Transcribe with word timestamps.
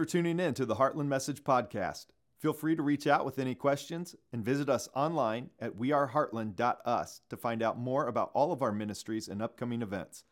for 0.00 0.06
tuning 0.06 0.40
in 0.40 0.54
to 0.54 0.64
the 0.64 0.76
Heartland 0.76 1.08
Message 1.08 1.44
Podcast. 1.44 2.06
Feel 2.38 2.54
free 2.54 2.74
to 2.74 2.82
reach 2.82 3.06
out 3.06 3.26
with 3.26 3.38
any 3.38 3.54
questions 3.54 4.16
and 4.32 4.42
visit 4.42 4.70
us 4.70 4.88
online 4.94 5.50
at 5.60 5.76
weareheartland.us 5.76 7.20
to 7.28 7.36
find 7.36 7.62
out 7.62 7.78
more 7.78 8.06
about 8.06 8.30
all 8.32 8.50
of 8.50 8.62
our 8.62 8.72
ministries 8.72 9.28
and 9.28 9.42
upcoming 9.42 9.82
events. 9.82 10.24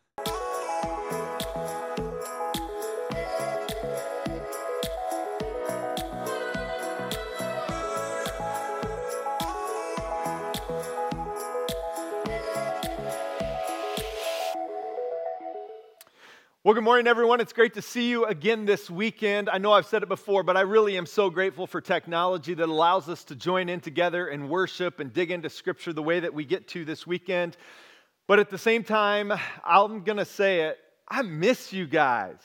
Well, 16.68 16.74
good 16.74 16.84
morning, 16.84 17.06
everyone. 17.06 17.40
It's 17.40 17.54
great 17.54 17.72
to 17.76 17.80
see 17.80 18.10
you 18.10 18.26
again 18.26 18.66
this 18.66 18.90
weekend. 18.90 19.48
I 19.48 19.56
know 19.56 19.72
I've 19.72 19.86
said 19.86 20.02
it 20.02 20.08
before, 20.10 20.42
but 20.42 20.54
I 20.54 20.60
really 20.60 20.98
am 20.98 21.06
so 21.06 21.30
grateful 21.30 21.66
for 21.66 21.80
technology 21.80 22.52
that 22.52 22.68
allows 22.68 23.08
us 23.08 23.24
to 23.24 23.34
join 23.34 23.70
in 23.70 23.80
together 23.80 24.28
and 24.28 24.50
worship 24.50 25.00
and 25.00 25.10
dig 25.10 25.30
into 25.30 25.48
Scripture 25.48 25.94
the 25.94 26.02
way 26.02 26.20
that 26.20 26.34
we 26.34 26.44
get 26.44 26.68
to 26.68 26.84
this 26.84 27.06
weekend. 27.06 27.56
But 28.26 28.38
at 28.38 28.50
the 28.50 28.58
same 28.58 28.84
time, 28.84 29.32
I'm 29.64 30.04
going 30.04 30.18
to 30.18 30.26
say 30.26 30.64
it 30.64 30.76
I 31.08 31.22
miss 31.22 31.72
you 31.72 31.86
guys. 31.86 32.36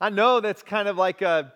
I 0.00 0.10
know 0.10 0.40
that's 0.40 0.64
kind 0.64 0.88
of 0.88 0.96
like 0.96 1.22
a, 1.22 1.52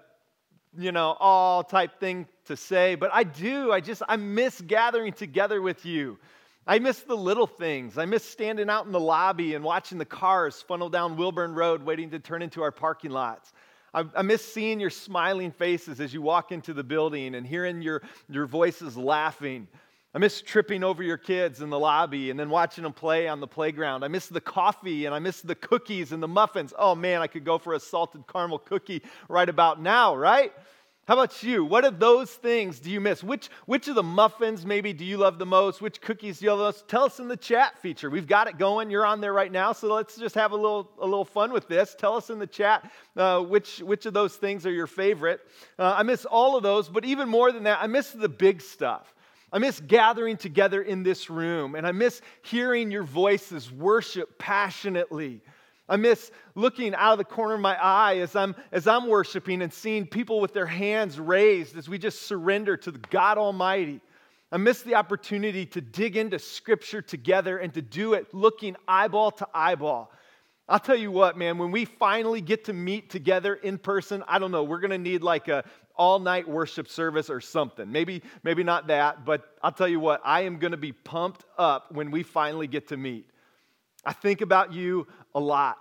you 0.79 0.93
know, 0.93 1.16
all 1.18 1.65
type 1.65 1.98
thing 1.98 2.29
to 2.45 2.57
say, 2.57 2.95
but 2.95 3.10
I 3.12 3.24
do. 3.24 3.73
I 3.73 3.80
just, 3.80 4.01
I 4.07 4.15
miss 4.15 4.60
gathering 4.60 5.12
together 5.12 5.60
with 5.60 5.84
you. 5.84 6.20
I 6.66 6.80
miss 6.80 7.01
the 7.01 7.16
little 7.16 7.47
things. 7.47 7.97
I 7.97 8.06
miss 8.06 8.25
standing 8.25 8.69
out 8.69 8.87
in 8.87 8.93
the 8.93 9.01
lobby 9.01 9.55
and 9.55 9.65
watching 9.65 9.98
the 9.98 10.05
cars 10.05 10.62
funnel 10.62 10.88
down 10.88 11.16
Wilburn 11.16 11.55
Road 11.55 11.83
waiting 11.83 12.11
to 12.11 12.19
turn 12.19 12.43
into 12.43 12.62
our 12.62 12.73
parking 12.73 13.12
lots. 13.12 13.52
I, 13.95 14.05
I, 14.16 14.23
miss 14.23 14.45
seeing 14.45 14.80
your 14.80 14.91
smiling 14.91 15.52
faces 15.52 16.01
as 16.01 16.12
you 16.12 16.21
walk 16.21 16.51
into 16.51 16.74
the 16.74 16.83
building 16.83 17.37
and 17.37 17.47
hearing 17.47 17.83
your, 17.83 18.02
your 18.29 18.47
voices 18.47 18.97
laughing. 18.97 19.68
I 20.13 20.18
miss 20.18 20.43
tripping 20.43 20.82
over 20.82 21.02
your 21.02 21.18
kids 21.18 21.60
in 21.60 21.71
the 21.71 21.79
lobby 21.79 22.30
and 22.30 22.40
then 22.40 22.51
watching 22.51 22.83
them 22.83 22.93
play 22.93 23.29
on 23.29 23.38
the 23.38 23.46
playground. 23.46 24.02
I 24.02 24.09
miss 24.09 24.27
the 24.27 24.40
coffee 24.40 25.07
and 25.07 25.15
I 25.15 25.18
miss 25.21 25.43
the 25.43 25.55
cookies 25.55 26.10
and 26.10 26.23
the 26.23 26.29
muffins. 26.29 26.74
Oh 26.77 26.95
man, 26.95 27.23
I 27.23 27.27
could 27.27 27.45
go 27.45 27.59
for 27.59 27.74
a 27.74 27.80
salted 27.80 28.24
caramel 28.27 28.59
cookie 28.59 29.02
right 29.29 29.49
about 29.49 29.80
now, 29.80 30.16
right? 30.16 30.52
How 31.07 31.15
about 31.15 31.40
you? 31.45 31.65
What 31.65 31.85
of 31.85 32.01
those 32.01 32.32
things 32.32 32.80
do 32.80 32.90
you 32.90 33.01
miss? 33.01 33.23
Which, 33.23 33.49
which 33.66 33.87
of 33.87 33.95
the 33.95 34.02
muffins 34.02 34.66
maybe 34.66 34.93
do 34.93 35.04
you 35.04 35.18
love 35.18 35.38
the 35.38 35.46
most? 35.46 35.80
Which 35.80 36.01
cookies 36.01 36.40
do 36.40 36.46
you 36.46 36.51
love 36.51 36.59
the 36.59 36.65
most? 36.65 36.88
Tell 36.88 37.04
us 37.04 37.21
in 37.21 37.29
the 37.29 37.37
chat 37.37 37.79
feature. 37.79 38.10
We've 38.10 38.26
got 38.26 38.49
it 38.49 38.59
going. 38.59 38.90
You're 38.90 39.07
on 39.07 39.21
there 39.21 39.32
right 39.32 39.52
now. 39.52 39.73
So 39.73 39.95
let's 39.95 40.16
just 40.16 40.34
have 40.34 40.51
a 40.51 40.57
little, 40.57 40.90
a 40.99 41.04
little 41.04 41.24
fun 41.24 41.52
with 41.52 41.68
this. 41.68 41.95
Tell 41.96 42.16
us 42.16 42.29
in 42.29 42.40
the 42.40 42.46
chat 42.46 42.90
uh, 43.16 43.40
which, 43.40 43.79
which 43.79 44.04
of 44.07 44.15
those 44.15 44.34
things 44.34 44.66
are 44.66 44.73
your 44.73 44.88
favorite. 44.88 45.43
Uh, 45.79 45.95
I 45.96 46.02
miss 46.02 46.24
all 46.24 46.57
of 46.57 46.65
those, 46.65 46.88
but 46.88 47.04
even 47.04 47.29
more 47.29 47.52
than 47.52 47.62
that, 47.65 47.79
I 47.80 47.87
miss 47.87 48.10
the 48.10 48.29
big 48.29 48.60
stuff. 48.60 49.15
I 49.52 49.59
miss 49.59 49.79
gathering 49.79 50.37
together 50.37 50.82
in 50.82 51.04
this 51.04 51.30
room, 51.30 51.77
and 51.77 51.87
I 51.87 51.93
miss 51.93 52.21
hearing 52.43 52.90
your 52.90 53.04
voices 53.04 53.71
worship 53.71 54.40
passionately. 54.40 55.40
I 55.88 55.96
miss 55.96 56.30
looking 56.54 56.95
out 56.95 57.12
of 57.12 57.18
the 57.18 57.24
corner 57.24 57.54
of 57.54 57.60
my 57.60 57.76
eye 57.80 58.16
as 58.16 58.34
I'm, 58.34 58.56
as 58.73 58.87
I'm 58.87 59.06
worshiping 59.06 59.62
and 59.62 59.73
seeing 59.73 60.06
people 60.06 60.40
with 60.40 60.52
their 60.52 60.66
hands 60.66 61.20
raised 61.20 61.76
as 61.76 61.88
we 61.88 61.98
just 61.98 62.23
surrender 62.23 62.76
to 62.78 62.90
the 62.90 62.98
God 63.10 63.38
Almighty. 63.38 64.00
I 64.50 64.56
miss 64.59 64.82
the 64.82 64.94
opportunity 64.94 65.66
to 65.66 65.81
dig 65.81 66.16
into 66.16 66.38
Scripture 66.38 67.03
together 67.03 67.59
and 67.59 67.72
to 67.75 67.82
do 67.82 68.15
it 68.15 68.32
looking 68.32 68.76
eyeball 68.88 69.31
to 69.32 69.48
eyeball. 69.54 70.10
I'll 70.69 70.81
tell 70.81 70.97
you 70.97 71.12
what, 71.12 71.37
man, 71.38 71.59
when 71.59 71.70
we 71.70 71.84
finally 71.84 72.41
get 72.41 72.65
to 72.65 72.72
meet 72.72 73.09
together 73.09 73.54
in 73.54 73.78
person, 73.78 74.25
I 74.26 74.41
don't 74.41 74.50
know, 74.50 74.65
we're 74.65 74.81
to 74.91 74.98
need 74.98 75.22
like 75.22 75.47
a 75.47 75.65
all 75.94 76.19
night 76.19 76.48
worship 76.48 76.88
service 76.88 77.31
or 77.31 77.41
something. 77.41 77.91
Maybe, 77.91 78.22
maybe 78.43 78.65
not 78.65 78.88
that, 78.88 79.25
but 79.25 79.54
I'll 79.62 79.72
tell 79.72 79.88
you 79.88 80.00
what, 80.00 80.21
I 80.25 80.43
am 80.43 80.59
to 80.72 80.76
be 80.76 80.93
pumped 80.93 81.44
up 81.56 81.93
when 81.93 82.10
we 82.10 82.22
finally 82.22 82.66
get 82.66 82.88
to 82.88 82.97
meet. 82.97 83.31
I 84.05 84.12
think 84.12 84.41
about 84.41 84.72
you 84.72 85.06
a 85.37 85.41
lot. 85.41 85.79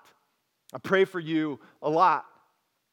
I 0.74 0.78
pray 0.78 1.06
for 1.06 1.20
you 1.20 1.60
a 1.82 1.90
lot. 1.90 2.26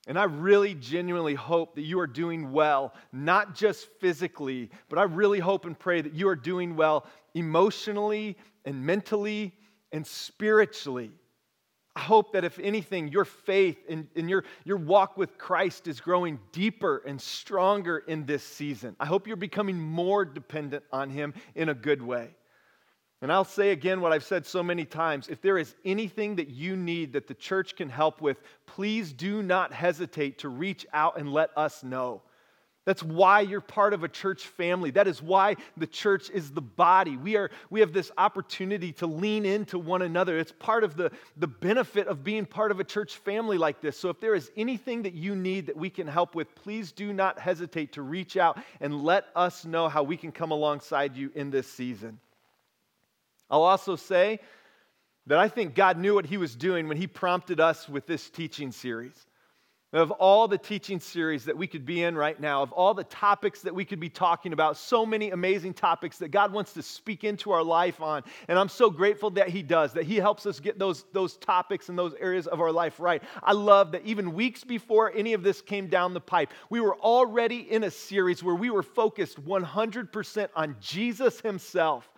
And 0.09 0.19
I 0.19 0.25
really 0.25 0.75
genuinely 0.75 1.34
hope 1.34 1.75
that 1.77 1.83
you 1.83 2.00
are 2.00 2.06
doing 2.06 2.50
well, 2.50 2.95
not 3.12 3.55
just 3.55 3.89
physically, 4.00 4.71
but 4.89 4.99
I 4.99 5.03
really 5.03 5.39
hope 5.39 5.65
and 5.65 5.78
pray 5.78 6.00
that 6.00 6.15
you 6.15 6.28
are 6.28 6.37
doing 6.37 6.75
well 6.75 7.06
emotionally 7.34 8.37
and 8.65 8.84
mentally 8.84 9.53
and 9.93 10.05
spiritually. 10.05 11.12
I 11.95 12.00
hope 12.00 12.33
that 12.33 12.45
if 12.45 12.59
anything, 12.59 13.09
your 13.09 13.25
faith 13.25 13.79
and, 13.89 14.09
and 14.17 14.29
your, 14.29 14.44
your 14.65 14.79
walk 14.79 15.17
with 15.17 15.37
Christ 15.39 15.87
is 15.87 16.00
growing 16.00 16.41
deeper 16.50 17.03
and 17.06 17.21
stronger 17.21 17.99
in 17.99 18.25
this 18.25 18.43
season. 18.43 18.97
I 18.99 19.06
hope 19.06 19.27
you're 19.27 19.37
becoming 19.37 19.79
more 19.79 20.25
dependent 20.25 20.84
on 20.91 21.11
Him 21.11 21.34
in 21.55 21.69
a 21.69 21.75
good 21.75 22.03
way. 22.03 22.31
And 23.22 23.31
I'll 23.31 23.44
say 23.44 23.71
again 23.71 24.00
what 24.00 24.12
I've 24.12 24.25
said 24.25 24.44
so 24.44 24.65
many 24.65 24.84
times 24.84 25.28
if 25.28 25.41
there 25.41 25.56
is 25.56 25.77
anything 25.84 26.34
that 26.37 26.49
you 26.49 26.75
need 26.75 27.12
that 27.12 27.28
the 27.28 27.34
church 27.34 27.77
can 27.77 27.88
help 27.88 28.21
with, 28.21 28.43
please 28.66 29.12
do 29.12 29.43
not 29.44 29.72
hesitate 29.72 30.38
to 30.41 30.49
reach 30.49 30.84
out 30.93 31.19
and 31.19 31.32
let 31.32 31.56
us 31.56 31.84
know. 31.84 32.21
That's 32.84 33.05
why 33.05 33.43
you're 33.43 33.61
part 33.61 33.94
of 33.94 34.03
a 34.03 34.09
church 34.09 34.49
family. 34.49 34.91
That 34.91 35.06
is 35.06 35.22
why 35.22 35.55
the 35.77 35.87
church 35.87 36.31
is 36.31 36.50
the 36.50 36.61
body. 36.61 37.16
We, 37.16 37.37
are, 37.37 37.49
we 37.71 37.78
have 37.78 37.93
this 37.93 38.11
opportunity 38.19 38.91
to 38.94 39.06
lean 39.06 39.47
into 39.47 39.78
one 39.78 40.03
another. 40.03 40.37
It's 40.37 40.50
part 40.50 40.82
of 40.82 40.97
the, 40.97 41.12
the 41.37 41.47
benefit 41.47 42.09
of 42.09 42.25
being 42.25 42.44
part 42.44 42.72
of 42.72 42.81
a 42.81 42.84
church 42.84 43.19
family 43.19 43.56
like 43.56 43.81
this. 43.81 43.97
So 43.97 44.09
if 44.09 44.19
there 44.19 44.34
is 44.34 44.50
anything 44.56 45.03
that 45.03 45.15
you 45.15 45.37
need 45.37 45.66
that 45.66 45.77
we 45.77 45.91
can 45.91 46.09
help 46.09 46.34
with, 46.34 46.53
please 46.56 46.91
do 46.91 47.12
not 47.12 47.38
hesitate 47.38 47.93
to 47.93 48.03
reach 48.03 48.37
out 48.37 48.59
and 48.81 49.05
let 49.05 49.27
us 49.37 49.65
know 49.65 49.88
how 49.88 50.03
we 50.03 50.16
can 50.16 50.32
come 50.32 50.50
alongside 50.50 51.16
you 51.16 51.31
in 51.37 51.50
this 51.50 51.71
season. 51.71 52.19
I'll 53.52 53.64
also 53.64 53.96
say 53.96 54.40
that 55.26 55.38
I 55.38 55.46
think 55.46 55.74
God 55.74 55.98
knew 55.98 56.14
what 56.14 56.24
He 56.24 56.38
was 56.38 56.56
doing 56.56 56.88
when 56.88 56.96
He 56.96 57.06
prompted 57.06 57.60
us 57.60 57.86
with 57.86 58.06
this 58.06 58.30
teaching 58.30 58.72
series. 58.72 59.14
Of 59.92 60.10
all 60.10 60.48
the 60.48 60.56
teaching 60.56 61.00
series 61.00 61.44
that 61.44 61.58
we 61.58 61.66
could 61.66 61.84
be 61.84 62.02
in 62.02 62.16
right 62.16 62.40
now, 62.40 62.62
of 62.62 62.72
all 62.72 62.94
the 62.94 63.04
topics 63.04 63.60
that 63.60 63.74
we 63.74 63.84
could 63.84 64.00
be 64.00 64.08
talking 64.08 64.54
about, 64.54 64.78
so 64.78 65.04
many 65.04 65.32
amazing 65.32 65.74
topics 65.74 66.16
that 66.16 66.30
God 66.30 66.50
wants 66.50 66.72
to 66.72 66.82
speak 66.82 67.24
into 67.24 67.50
our 67.50 67.62
life 67.62 68.00
on. 68.00 68.22
And 68.48 68.58
I'm 68.58 68.70
so 68.70 68.88
grateful 68.88 69.28
that 69.32 69.50
He 69.50 69.62
does, 69.62 69.92
that 69.92 70.04
He 70.04 70.16
helps 70.16 70.46
us 70.46 70.58
get 70.58 70.78
those, 70.78 71.04
those 71.12 71.36
topics 71.36 71.90
and 71.90 71.98
those 71.98 72.14
areas 72.19 72.46
of 72.46 72.58
our 72.58 72.72
life 72.72 72.98
right. 72.98 73.22
I 73.42 73.52
love 73.52 73.92
that 73.92 74.06
even 74.06 74.32
weeks 74.32 74.64
before 74.64 75.12
any 75.14 75.34
of 75.34 75.42
this 75.42 75.60
came 75.60 75.88
down 75.88 76.14
the 76.14 76.22
pipe, 76.22 76.52
we 76.70 76.80
were 76.80 76.96
already 76.96 77.70
in 77.70 77.84
a 77.84 77.90
series 77.90 78.42
where 78.42 78.54
we 78.54 78.70
were 78.70 78.82
focused 78.82 79.44
100% 79.44 80.48
on 80.56 80.76
Jesus 80.80 81.38
Himself 81.42 82.08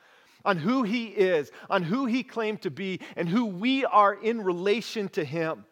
on 0.45 0.59
who 0.59 0.83
He 0.83 1.07
is, 1.07 1.51
on 1.71 1.83
who 1.83 2.07
He 2.07 2.23
claimed 2.23 2.63
to 2.63 2.71
be, 2.71 3.01
and 3.17 3.29
who 3.29 3.47
we 3.47 3.85
are 3.85 4.15
in 4.15 4.43
relation 4.43 5.09
to 5.11 5.25
Him. 5.25 5.65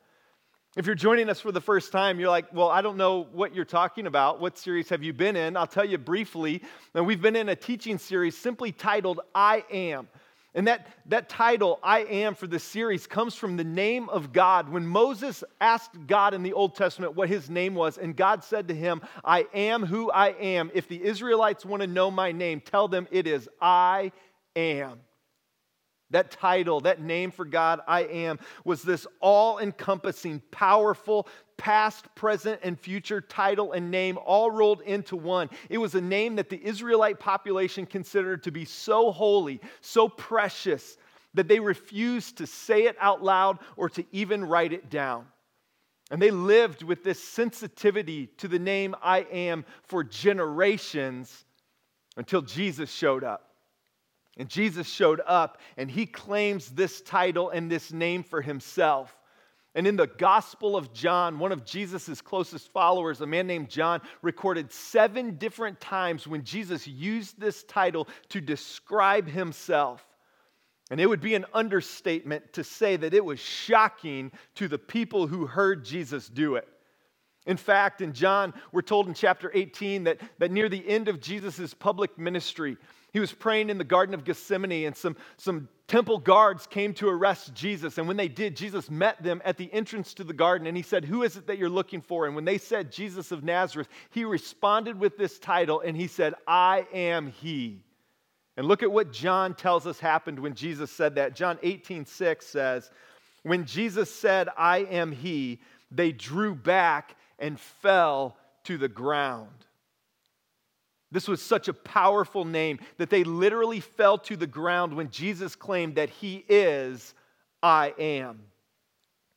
If 0.75 0.87
you're 0.87 0.95
joining 0.95 1.29
us 1.29 1.39
for 1.39 1.53
the 1.53 1.61
first 1.61 1.93
time, 1.93 2.19
you're 2.19 2.31
like, 2.31 2.47
well, 2.55 2.71
I 2.71 2.81
don't 2.81 2.97
know 2.97 3.27
what 3.33 3.55
you're 3.55 3.67
talking 3.67 4.07
about. 4.07 4.41
What 4.41 4.57
series 4.57 4.89
have 4.89 5.03
you 5.03 5.13
been 5.13 5.37
in? 5.37 5.55
I'll 5.55 5.67
tell 5.67 5.85
you 5.85 5.99
briefly. 5.99 6.63
And 6.95 7.07
we've 7.07 7.21
been 7.21 7.37
in 7.37 7.51
a 7.51 7.57
teaching 7.57 7.99
series 7.99 8.39
simply 8.39 8.73
titled 8.73 9.21
I 9.35 9.65
Am. 9.71 10.09
And 10.55 10.67
that, 10.67 10.87
that 11.07 11.29
title, 11.29 11.79
I 11.83 12.01
Am, 12.01 12.35
for 12.35 12.47
the 12.47 12.59
series 12.59 13.07
comes 13.07 13.35
from 13.35 13.59
the 13.59 13.65
name 13.65 14.09
of 14.09 14.33
God. 14.33 14.71
When 14.71 14.87
Moses 14.87 15.45
asked 15.61 16.07
God 16.07 16.33
in 16.33 16.43
the 16.43 16.55
Old 16.55 16.75
Testament 16.75 17.17
what 17.17 17.29
his 17.29 17.51
name 17.51 17.75
was, 17.75 17.99
and 17.99 18.17
God 18.17 18.43
said 18.43 18.69
to 18.69 18.75
him, 18.75 19.03
I 19.25 19.47
am 19.53 19.85
who 19.85 20.11
I 20.11 20.29
am. 20.29 20.71
If 20.73 20.89
the 20.89 21.03
Israelites 21.03 21.67
want 21.67 21.83
to 21.83 21.87
know 21.87 22.11
my 22.11 22.33
name, 22.33 22.63
tell 22.63 22.89
them 22.89 23.09
it 23.11 23.27
is 23.27 23.47
I 23.61 24.13
am. 24.57 25.01
That 26.11 26.31
title, 26.31 26.81
that 26.81 27.01
name 27.01 27.31
for 27.31 27.47
God, 27.47 27.81
I 27.87 28.03
am, 28.03 28.39
was 28.65 28.83
this 28.83 29.07
all 29.21 29.59
encompassing, 29.59 30.43
powerful, 30.51 31.27
past, 31.57 32.15
present, 32.15 32.61
and 32.63 32.79
future 32.79 33.21
title 33.21 33.73
and 33.73 33.91
name 33.91 34.19
all 34.19 34.51
rolled 34.51 34.83
into 34.83 35.17
one. 35.17 35.49
It 35.71 35.79
was 35.79 35.95
a 35.95 36.03
name 36.03 36.37
that 36.37 36.51
the 36.51 36.63
Israelite 36.63 37.19
population 37.19 37.87
considered 37.87 38.43
to 38.43 38.51
be 38.51 38.67
so 38.67 39.11
holy, 39.11 39.61
so 39.81 40.07
precious, 40.07 40.99
that 41.35 41.49
they 41.49 41.61
refused 41.61 42.37
to 42.39 42.47
say 42.47 42.85
it 42.85 42.97
out 43.01 43.23
loud 43.23 43.59
or 43.77 43.89
to 43.89 44.05
even 44.13 44.45
write 44.45 44.75
it 44.75 44.91
down. 44.91 45.27
And 46.11 46.21
they 46.21 46.31
lived 46.31 46.83
with 46.83 47.03
this 47.03 47.23
sensitivity 47.23 48.27
to 48.37 48.49
the 48.49 48.59
name 48.59 48.95
I 49.03 49.21
am 49.33 49.65
for 49.85 50.05
generations 50.05 51.47
until 52.19 52.43
Jesus 52.43 52.93
showed 52.93 53.25
up. 53.25 53.52
And 54.39 54.49
Jesus 54.49 54.89
showed 54.89 55.21
up 55.27 55.59
and 55.77 55.91
he 55.91 56.07
claims 56.07 56.71
this 56.71 57.01
title 57.03 57.51
and 57.51 57.71
this 57.71 57.93
name 57.93 58.23
for 58.23 58.41
himself. 58.41 59.15
And 59.75 59.87
in 59.87 59.97
the 59.97 60.07
Gospel 60.07 60.77
of 60.77 60.93
John, 60.93 61.39
one 61.39 61.53
of 61.53 61.65
Jesus' 61.65 62.21
closest 62.21 62.71
followers, 62.73 63.21
a 63.21 63.27
man 63.27 63.47
named 63.47 63.71
John, 63.71 64.03
recorded 64.21 64.71
seven 64.71 65.37
different 65.37 65.81
times 65.81 66.27
when 66.27 66.45
Jesus 66.45 66.87
used 66.87 67.41
this 67.41 67.63
title 67.65 68.07
to 68.31 68.41
describe 68.41 69.29
himself. 69.29 70.07
And 70.91 71.01
it 71.01 71.07
would 71.07 71.23
be 71.23 71.35
an 71.35 71.47
understatement 71.55 72.53
to 72.53 72.65
say 72.65 72.97
that 72.97 73.15
it 73.15 73.25
was 73.25 73.41
shocking 73.41 74.31
to 74.57 74.69
the 74.69 74.79
people 74.79 75.27
who 75.27 75.47
heard 75.47 75.87
Jesus 75.87 76.29
do 76.29 76.57
it. 76.57 76.69
In 77.47 77.57
fact, 77.57 78.03
in 78.03 78.13
John, 78.13 78.53
we're 78.73 78.83
told 78.83 79.09
in 79.09 79.15
chapter 79.15 79.51
18 79.53 80.05
that, 80.05 80.21
that 80.39 80.51
near 80.51 80.69
the 80.69 80.87
end 80.87 81.09
of 81.09 81.19
Jesus' 81.19 81.73
public 81.73 82.19
ministry, 82.19 82.77
he 83.13 83.21
was 83.21 83.33
praying 83.33 83.69
in 83.69 83.77
the 83.77 83.85
Garden 83.85 84.15
of 84.15 84.25
Gethsemane, 84.25 84.87
and 84.87 84.97
some, 84.97 85.17
some 85.37 85.69
temple 85.87 86.19
guards 86.19 86.67
came 86.67 86.95
to 86.95 87.09
arrest 87.09 87.53
Jesus. 87.53 87.99
And 87.99 88.09
when 88.09 88.17
they 88.17 88.29
did, 88.29 88.57
Jesus 88.57 88.91
met 88.91 89.23
them 89.23 89.43
at 89.45 89.59
the 89.59 89.71
entrance 89.71 90.15
to 90.15 90.25
the 90.25 90.33
garden, 90.33 90.67
and 90.67 90.75
he 90.75 90.83
said, 90.83 91.05
Who 91.05 91.23
is 91.23 91.37
it 91.37 91.47
that 91.47 91.59
you're 91.59 91.69
looking 91.69 92.01
for? 92.01 92.25
And 92.25 92.35
when 92.35 92.47
they 92.47 92.57
said 92.57 92.91
Jesus 92.91 93.31
of 93.31 93.45
Nazareth, 93.45 93.89
he 94.11 94.25
responded 94.25 94.99
with 94.99 95.19
this 95.19 95.39
title, 95.39 95.81
and 95.81 95.95
he 95.95 96.07
said, 96.07 96.35
I 96.47 96.87
am 96.93 97.27
he. 97.27 97.85
And 98.57 98.67
look 98.67 98.83
at 98.83 98.91
what 98.91 99.13
John 99.13 99.55
tells 99.55 99.87
us 99.87 99.99
happened 99.99 100.39
when 100.39 100.55
Jesus 100.55 100.91
said 100.91 101.15
that. 101.17 101.37
John 101.37 101.59
18, 101.63 102.07
6 102.07 102.47
says, 102.47 102.91
When 103.43 103.67
Jesus 103.67 104.11
said, 104.15 104.49
I 104.57 104.79
am 104.79 105.13
he, 105.13 105.61
they 105.91 106.13
drew 106.13 106.55
back 106.55 107.17
and 107.39 107.61
fell 107.61 108.39
to 108.65 108.79
the 108.79 108.89
ground. 108.89 109.67
This 111.13 111.29
was 111.29 111.43
such 111.43 111.69
a 111.69 111.75
powerful 111.75 112.47
name 112.47 112.81
that 112.97 113.11
they 113.11 113.23
literally 113.23 113.81
fell 113.81 114.17
to 114.19 114.37
the 114.37 114.47
ground 114.47 114.95
when 114.95 115.11
Jesus 115.11 115.55
claimed 115.55 115.97
that 115.97 116.09
He 116.09 116.45
is 116.49 117.15
I 117.63 117.95
am. 117.99 118.41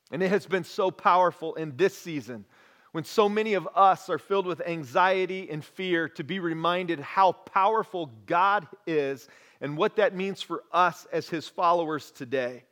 And 0.10 0.24
it 0.24 0.30
has 0.30 0.46
been 0.46 0.64
so 0.64 0.90
powerful 0.90 1.56
in 1.56 1.76
this 1.76 1.96
season 1.96 2.46
when 2.94 3.04
so 3.04 3.28
many 3.28 3.56
of 3.56 3.68
us 3.76 4.10
are 4.10 4.18
filled 4.18 4.46
with 4.46 4.62
anxiety 4.62 5.50
and 5.52 5.64
fear 5.64 6.08
to 6.08 6.24
be 6.24 6.40
reminded 6.40 7.02
how 7.02 7.34
powerful 7.34 8.10
God 8.26 8.66
is 8.88 9.28
and 9.60 9.76
what 9.78 9.98
that 9.98 10.16
means 10.16 10.42
for 10.42 10.64
us 10.72 11.06
as 11.12 11.28
His 11.28 11.50
followers 11.50 12.10
today. 12.12 12.64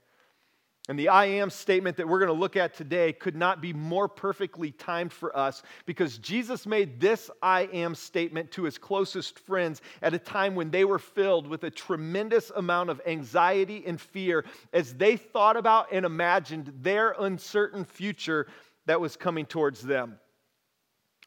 And 0.90 1.00
the 1.00 1.08
I 1.08 1.26
am 1.26 1.50
statement 1.50 1.96
that 1.96 2.08
we're 2.08 2.20
going 2.20 2.28
to 2.34 2.40
look 2.40 2.58
at 2.58 2.74
today 2.74 3.14
could 3.14 3.38
not 3.38 3.62
be 3.62 3.72
more 3.72 4.10
perfectly 4.10 4.72
timed 4.72 5.14
for 5.14 5.36
us 5.36 5.64
because 5.86 6.18
Jesus 6.18 6.66
made 6.66 7.00
this 7.00 7.32
I 7.42 7.70
am 7.72 7.96
statement 7.96 8.52
to 8.52 8.64
his 8.64 8.78
closest 8.78 9.40
friends 9.40 9.82
at 10.02 10.14
a 10.14 10.20
time 10.20 10.56
when 10.56 10.72
they 10.72 10.84
were 10.84 11.00
filled 11.00 11.48
with 11.48 11.64
a 11.64 11.70
tremendous 11.70 12.52
amount 12.54 12.90
of 12.90 13.02
anxiety 13.08 13.84
and 13.86 14.00
fear 14.00 14.44
as 14.74 14.94
they 14.96 15.16
thought 15.16 15.56
about 15.56 15.88
and 15.94 16.06
imagined 16.06 16.74
their 16.82 17.16
uncertain 17.18 17.86
future 17.86 18.48
that 18.86 19.00
was 19.00 19.16
coming 19.16 19.46
towards 19.46 19.82
them. 19.82 20.20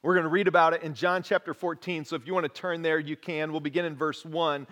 We're 0.03 0.15
going 0.15 0.25
to 0.25 0.31
read 0.31 0.49
about 0.49 0.75
it 0.75 0.83
in 0.83 0.93
John 0.93 1.23
chapter 1.23 1.55
14. 1.55 2.05
So 2.05 2.15
if 2.15 2.27
you 2.27 2.35
want 2.35 2.45
to 2.45 2.61
turn 2.61 2.83
there, 2.83 2.99
you 2.99 3.17
can. 3.17 3.51
We'll 3.51 3.61
begin 3.61 3.87
in 3.87 3.97
verse 3.97 4.23
1. 4.23 4.67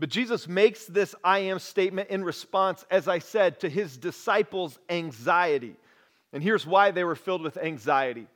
But 0.00 0.10
Jesus 0.10 0.46
makes 0.46 0.86
this 0.86 1.14
I 1.24 1.40
am 1.40 1.58
statement 1.58 2.10
in 2.10 2.22
response, 2.22 2.84
as 2.90 3.08
I 3.08 3.18
said, 3.18 3.60
to 3.60 3.68
his 3.68 3.96
disciples' 3.96 4.78
anxiety. 4.88 5.76
And 6.32 6.42
here's 6.42 6.66
why 6.66 6.90
they 6.90 7.04
were 7.04 7.16
filled 7.16 7.42
with 7.42 7.56
anxiety. 7.56 8.26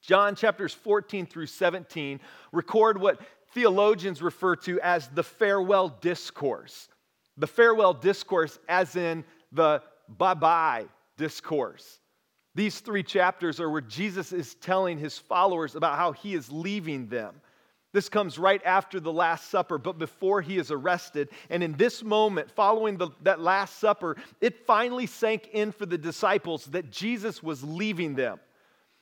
John 0.00 0.36
chapters 0.36 0.72
14 0.72 1.26
through 1.26 1.46
17 1.46 2.20
record 2.52 3.00
what 3.00 3.20
theologians 3.52 4.22
refer 4.22 4.54
to 4.56 4.80
as 4.80 5.08
the 5.08 5.24
farewell 5.24 5.88
discourse. 6.00 6.88
The 7.36 7.46
farewell 7.46 7.94
discourse, 7.94 8.58
as 8.68 8.94
in 8.94 9.24
the 9.52 9.82
bye 10.08 10.34
bye 10.34 10.86
discourse. 11.16 12.00
These 12.54 12.80
three 12.80 13.02
chapters 13.02 13.60
are 13.60 13.70
where 13.70 13.80
Jesus 13.80 14.32
is 14.32 14.54
telling 14.56 14.98
his 14.98 15.18
followers 15.18 15.74
about 15.74 15.96
how 15.96 16.12
he 16.12 16.34
is 16.34 16.50
leaving 16.50 17.08
them. 17.08 17.40
This 17.92 18.08
comes 18.08 18.38
right 18.38 18.62
after 18.64 19.00
the 19.00 19.12
Last 19.12 19.50
Supper, 19.50 19.78
but 19.78 19.98
before 19.98 20.42
he 20.42 20.58
is 20.58 20.70
arrested. 20.70 21.30
And 21.48 21.62
in 21.62 21.72
this 21.72 22.02
moment, 22.02 22.50
following 22.50 22.98
the, 22.98 23.08
that 23.22 23.40
Last 23.40 23.78
Supper, 23.78 24.16
it 24.40 24.66
finally 24.66 25.06
sank 25.06 25.48
in 25.52 25.72
for 25.72 25.86
the 25.86 25.96
disciples 25.96 26.66
that 26.66 26.90
Jesus 26.90 27.42
was 27.42 27.64
leaving 27.64 28.14
them. 28.14 28.40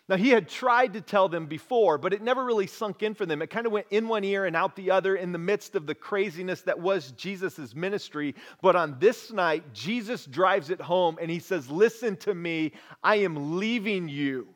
Now, 0.08 0.16
he 0.16 0.28
had 0.28 0.48
tried 0.48 0.92
to 0.92 1.00
tell 1.00 1.28
them 1.28 1.46
before, 1.46 1.98
but 1.98 2.12
it 2.12 2.22
never 2.22 2.44
really 2.44 2.68
sunk 2.68 3.02
in 3.02 3.12
for 3.12 3.26
them. 3.26 3.42
It 3.42 3.50
kind 3.50 3.66
of 3.66 3.72
went 3.72 3.88
in 3.90 4.06
one 4.06 4.22
ear 4.22 4.44
and 4.44 4.54
out 4.54 4.76
the 4.76 4.92
other 4.92 5.16
in 5.16 5.32
the 5.32 5.38
midst 5.38 5.74
of 5.74 5.84
the 5.84 5.96
craziness 5.96 6.60
that 6.62 6.78
was 6.78 7.10
Jesus' 7.12 7.74
ministry. 7.74 8.36
But 8.62 8.76
on 8.76 9.00
this 9.00 9.32
night, 9.32 9.64
Jesus 9.72 10.24
drives 10.24 10.70
it 10.70 10.80
home 10.80 11.18
and 11.20 11.28
he 11.28 11.40
says, 11.40 11.68
Listen 11.68 12.16
to 12.18 12.36
me, 12.36 12.70
I 13.02 13.16
am 13.16 13.58
leaving 13.58 14.08
you. 14.08 14.46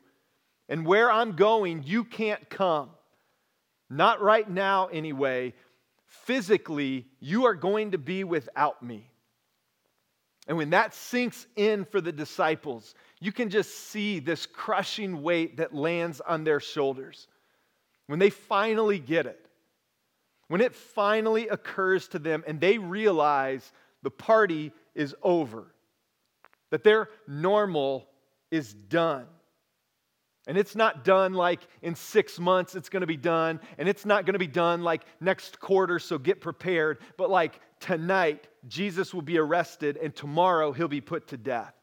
And 0.69 0.85
where 0.85 1.11
I'm 1.11 1.35
going, 1.35 1.83
you 1.83 2.05
can't 2.05 2.49
come. 2.49 2.91
Not 3.91 4.21
right 4.21 4.49
now, 4.49 4.87
anyway. 4.87 5.53
Physically, 6.05 7.05
you 7.19 7.45
are 7.45 7.53
going 7.53 7.91
to 7.91 7.97
be 7.97 8.23
without 8.23 8.81
me. 8.81 9.11
And 10.47 10.57
when 10.57 10.69
that 10.69 10.93
sinks 10.93 11.45
in 11.57 11.83
for 11.83 11.99
the 11.99 12.11
disciples, 12.13 12.95
you 13.19 13.33
can 13.33 13.49
just 13.49 13.89
see 13.89 14.19
this 14.19 14.45
crushing 14.45 15.21
weight 15.21 15.57
that 15.57 15.75
lands 15.75 16.21
on 16.21 16.45
their 16.45 16.61
shoulders. 16.61 17.27
When 18.07 18.17
they 18.17 18.29
finally 18.29 18.97
get 18.97 19.25
it, 19.25 19.45
when 20.47 20.61
it 20.61 20.73
finally 20.73 21.49
occurs 21.49 22.07
to 22.09 22.19
them 22.19 22.45
and 22.47 22.61
they 22.61 22.77
realize 22.77 23.73
the 24.03 24.11
party 24.11 24.71
is 24.95 25.13
over, 25.21 25.67
that 26.69 26.85
their 26.85 27.09
normal 27.27 28.07
is 28.51 28.73
done. 28.73 29.27
And 30.47 30.57
it's 30.57 30.75
not 30.75 31.05
done 31.05 31.33
like 31.33 31.59
in 31.83 31.93
six 31.93 32.39
months, 32.39 32.75
it's 32.75 32.89
going 32.89 33.01
to 33.01 33.07
be 33.07 33.17
done. 33.17 33.59
And 33.77 33.87
it's 33.87 34.05
not 34.05 34.25
going 34.25 34.33
to 34.33 34.39
be 34.39 34.47
done 34.47 34.81
like 34.81 35.03
next 35.19 35.59
quarter, 35.59 35.99
so 35.99 36.17
get 36.17 36.41
prepared. 36.41 36.99
But 37.15 37.29
like 37.29 37.59
tonight, 37.79 38.47
Jesus 38.67 39.13
will 39.13 39.21
be 39.21 39.37
arrested, 39.37 39.97
and 39.97 40.15
tomorrow 40.15 40.71
he'll 40.71 40.87
be 40.87 41.01
put 41.01 41.27
to 41.27 41.37
death. 41.37 41.73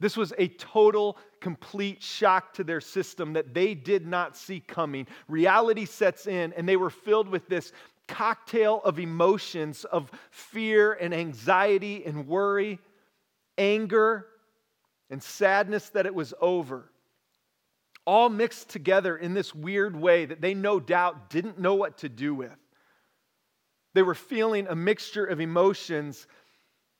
This 0.00 0.16
was 0.16 0.32
a 0.36 0.48
total, 0.48 1.16
complete 1.40 2.02
shock 2.02 2.54
to 2.54 2.64
their 2.64 2.80
system 2.80 3.34
that 3.34 3.54
they 3.54 3.74
did 3.74 4.04
not 4.04 4.36
see 4.36 4.58
coming. 4.58 5.06
Reality 5.28 5.84
sets 5.84 6.26
in, 6.26 6.52
and 6.54 6.68
they 6.68 6.76
were 6.76 6.90
filled 6.90 7.28
with 7.28 7.48
this 7.48 7.72
cocktail 8.08 8.82
of 8.84 8.98
emotions 8.98 9.84
of 9.84 10.10
fear 10.30 10.92
and 10.94 11.14
anxiety 11.14 12.04
and 12.04 12.26
worry, 12.26 12.80
anger 13.56 14.26
and 15.08 15.22
sadness 15.22 15.90
that 15.90 16.04
it 16.04 16.14
was 16.14 16.34
over 16.40 16.90
all 18.06 18.28
mixed 18.28 18.68
together 18.68 19.16
in 19.16 19.34
this 19.34 19.54
weird 19.54 19.96
way 19.96 20.26
that 20.26 20.40
they 20.40 20.54
no 20.54 20.78
doubt 20.78 21.30
didn't 21.30 21.58
know 21.58 21.74
what 21.74 21.98
to 21.98 22.08
do 22.08 22.34
with. 22.34 22.56
They 23.94 24.02
were 24.02 24.14
feeling 24.14 24.66
a 24.66 24.74
mixture 24.74 25.24
of 25.24 25.40
emotions 25.40 26.26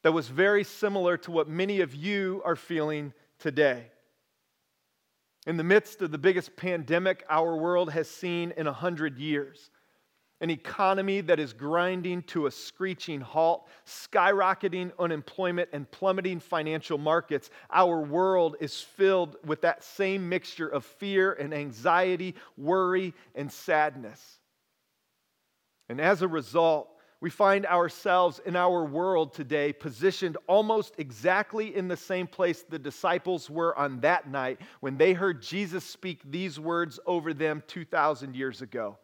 that 0.03 0.13
was 0.13 0.29
very 0.29 0.65
similar 0.65 1.17
to 1.19 1.31
what 1.31 1.49
many 1.49 1.81
of 1.81 1.95
you 1.95 2.41
are 2.45 2.57
feeling 2.57 3.13
today. 3.39 3.91
In 5.47 5.57
the 5.57 5.65
midst 5.65 6.01
of 6.01 6.11
the 6.11 6.19
biggest 6.19 6.57
pandemic 6.57 7.25
our 7.29 7.57
world 7.57 7.91
has 7.91 8.09
seen 8.09 8.53
in 8.57 8.67
a 8.67 8.73
hundred 8.73 9.19
years, 9.19 9.71
an 10.45 10.51
economy 10.51 11.23
that 11.23 11.41
is 11.41 11.55
grinding 11.55 12.23
to 12.25 12.45
a 12.45 12.51
screeching 12.51 13.19
halt, 13.19 13.67
skyrocketing 13.87 14.93
unemployment, 14.99 15.71
and 15.73 15.91
plummeting 15.91 16.39
financial 16.39 16.99
markets, 16.99 17.49
our 17.73 18.03
world 18.03 18.55
is 18.61 18.79
filled 18.79 19.39
with 19.47 19.63
that 19.63 19.83
same 19.83 20.29
mixture 20.29 20.69
of 20.69 20.85
fear 20.85 21.33
and 21.33 21.55
anxiety, 21.55 22.35
worry 22.59 23.15
and 23.35 23.51
sadness. 23.51 24.39
And 25.89 25.99
as 25.99 26.21
a 26.21 26.29
result, 26.29 26.91
we 27.23 27.31
find 27.31 27.65
ourselves 27.65 28.39
in 28.45 28.55
our 28.55 28.85
world 28.85 29.33
today 29.33 29.73
positioned 29.73 30.37
almost 30.47 30.93
exactly 30.99 31.75
in 31.75 31.89
the 31.89 31.97
same 31.97 32.27
place 32.27 32.65
the 32.69 32.79
disciples 32.79 33.49
were 33.49 33.75
on 33.79 33.99
that 34.01 34.31
night 34.31 34.61
when 34.81 34.99
they 34.99 35.15
heard 35.15 35.41
Jesus 35.41 35.85
speak 35.85 36.21
these 36.31 36.61
words 36.61 37.01
over 37.07 37.33
them 37.33 37.63
2,000 37.67 38.37
years 38.37 38.61
ago. 38.61 38.99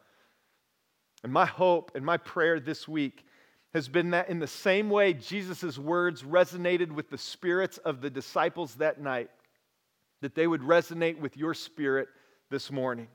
And 1.23 1.33
my 1.33 1.47
hope 1.47 1.93
and 1.95 2.05
my 2.05 2.17
prayer 2.17 2.61
this 2.61 2.89
week 2.89 3.25
has 3.75 3.89
been 3.89 4.11
that 4.11 4.29
in 4.29 4.39
the 4.39 4.47
same 4.47 4.91
way 4.91 5.12
Jesus' 5.12 5.79
words 5.79 6.23
resonated 6.23 6.91
with 6.91 7.11
the 7.11 7.19
spirits 7.19 7.79
of 7.79 8.00
the 8.00 8.11
disciples 8.11 8.75
that 8.77 9.00
night, 9.00 9.31
that 10.23 10.35
they 10.35 10.47
would 10.47 10.62
resonate 10.62 11.21
with 11.21 11.37
your 11.37 11.55
spirit 11.55 12.09
this 12.50 12.71
morning. 12.71 13.09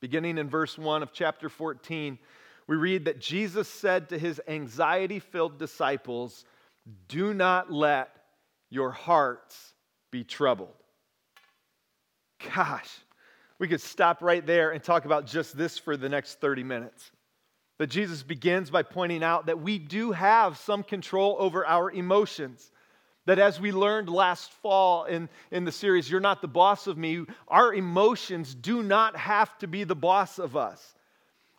Beginning 0.00 0.38
in 0.38 0.48
verse 0.48 0.78
1 0.78 1.02
of 1.02 1.12
chapter 1.12 1.48
14, 1.48 2.18
we 2.66 2.76
read 2.76 3.04
that 3.04 3.20
Jesus 3.20 3.68
said 3.68 4.08
to 4.08 4.18
his 4.18 4.40
anxiety 4.48 5.18
filled 5.18 5.58
disciples, 5.58 6.44
Do 7.08 7.34
not 7.34 7.70
let 7.70 8.10
your 8.70 8.90
hearts 8.90 9.74
be 10.10 10.24
troubled. 10.24 10.72
Gosh, 12.54 12.90
we 13.62 13.68
could 13.68 13.80
stop 13.80 14.22
right 14.22 14.44
there 14.44 14.72
and 14.72 14.82
talk 14.82 15.04
about 15.04 15.24
just 15.24 15.56
this 15.56 15.78
for 15.78 15.96
the 15.96 16.08
next 16.08 16.40
30 16.40 16.64
minutes. 16.64 17.12
But 17.78 17.90
Jesus 17.90 18.24
begins 18.24 18.70
by 18.70 18.82
pointing 18.82 19.22
out 19.22 19.46
that 19.46 19.60
we 19.60 19.78
do 19.78 20.10
have 20.10 20.58
some 20.58 20.82
control 20.82 21.36
over 21.38 21.64
our 21.64 21.88
emotions. 21.88 22.72
That 23.26 23.38
as 23.38 23.60
we 23.60 23.70
learned 23.70 24.08
last 24.08 24.50
fall 24.50 25.04
in, 25.04 25.28
in 25.52 25.64
the 25.64 25.70
series, 25.70 26.10
You're 26.10 26.18
Not 26.18 26.42
the 26.42 26.48
Boss 26.48 26.88
of 26.88 26.98
Me, 26.98 27.24
our 27.46 27.72
emotions 27.72 28.52
do 28.52 28.82
not 28.82 29.16
have 29.16 29.56
to 29.58 29.68
be 29.68 29.84
the 29.84 29.94
boss 29.94 30.40
of 30.40 30.56
us. 30.56 30.96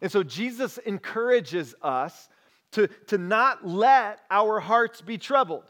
And 0.01 0.11
so 0.11 0.23
Jesus 0.23 0.79
encourages 0.79 1.73
us 1.81 2.27
to, 2.71 2.87
to 3.07 3.17
not 3.17 3.65
let 3.65 4.19
our 4.29 4.59
hearts 4.59 4.99
be 4.99 5.17
troubled. 5.17 5.63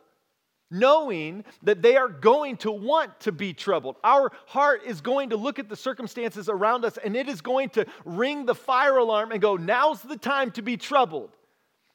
Knowing 0.74 1.46
that 1.62 1.82
they 1.82 1.96
are 1.96 2.10
going 2.10 2.58
to 2.58 2.72
want 2.72 3.20
to 3.22 3.32
be 3.32 3.54
troubled. 3.54 3.96
Our 4.04 4.32
heart 4.48 4.82
is 4.86 5.00
going 5.02 5.30
to 5.30 5.38
look 5.38 5.60
at 5.60 5.70
the 5.70 5.76
circumstances 5.76 6.50
around 6.50 6.84
us 6.84 6.98
and 6.98 7.16
it 7.16 7.30
is 7.30 7.42
going 7.42 7.70
to 7.72 7.86
ring 8.04 8.46
the 8.46 8.56
fire 8.56 8.98
alarm 8.98 9.32
and 9.32 9.42
go, 9.42 9.56
now's 9.56 10.02
the 10.02 10.18
time 10.18 10.52
to 10.52 10.62
be 10.62 10.76
troubled. 10.76 11.32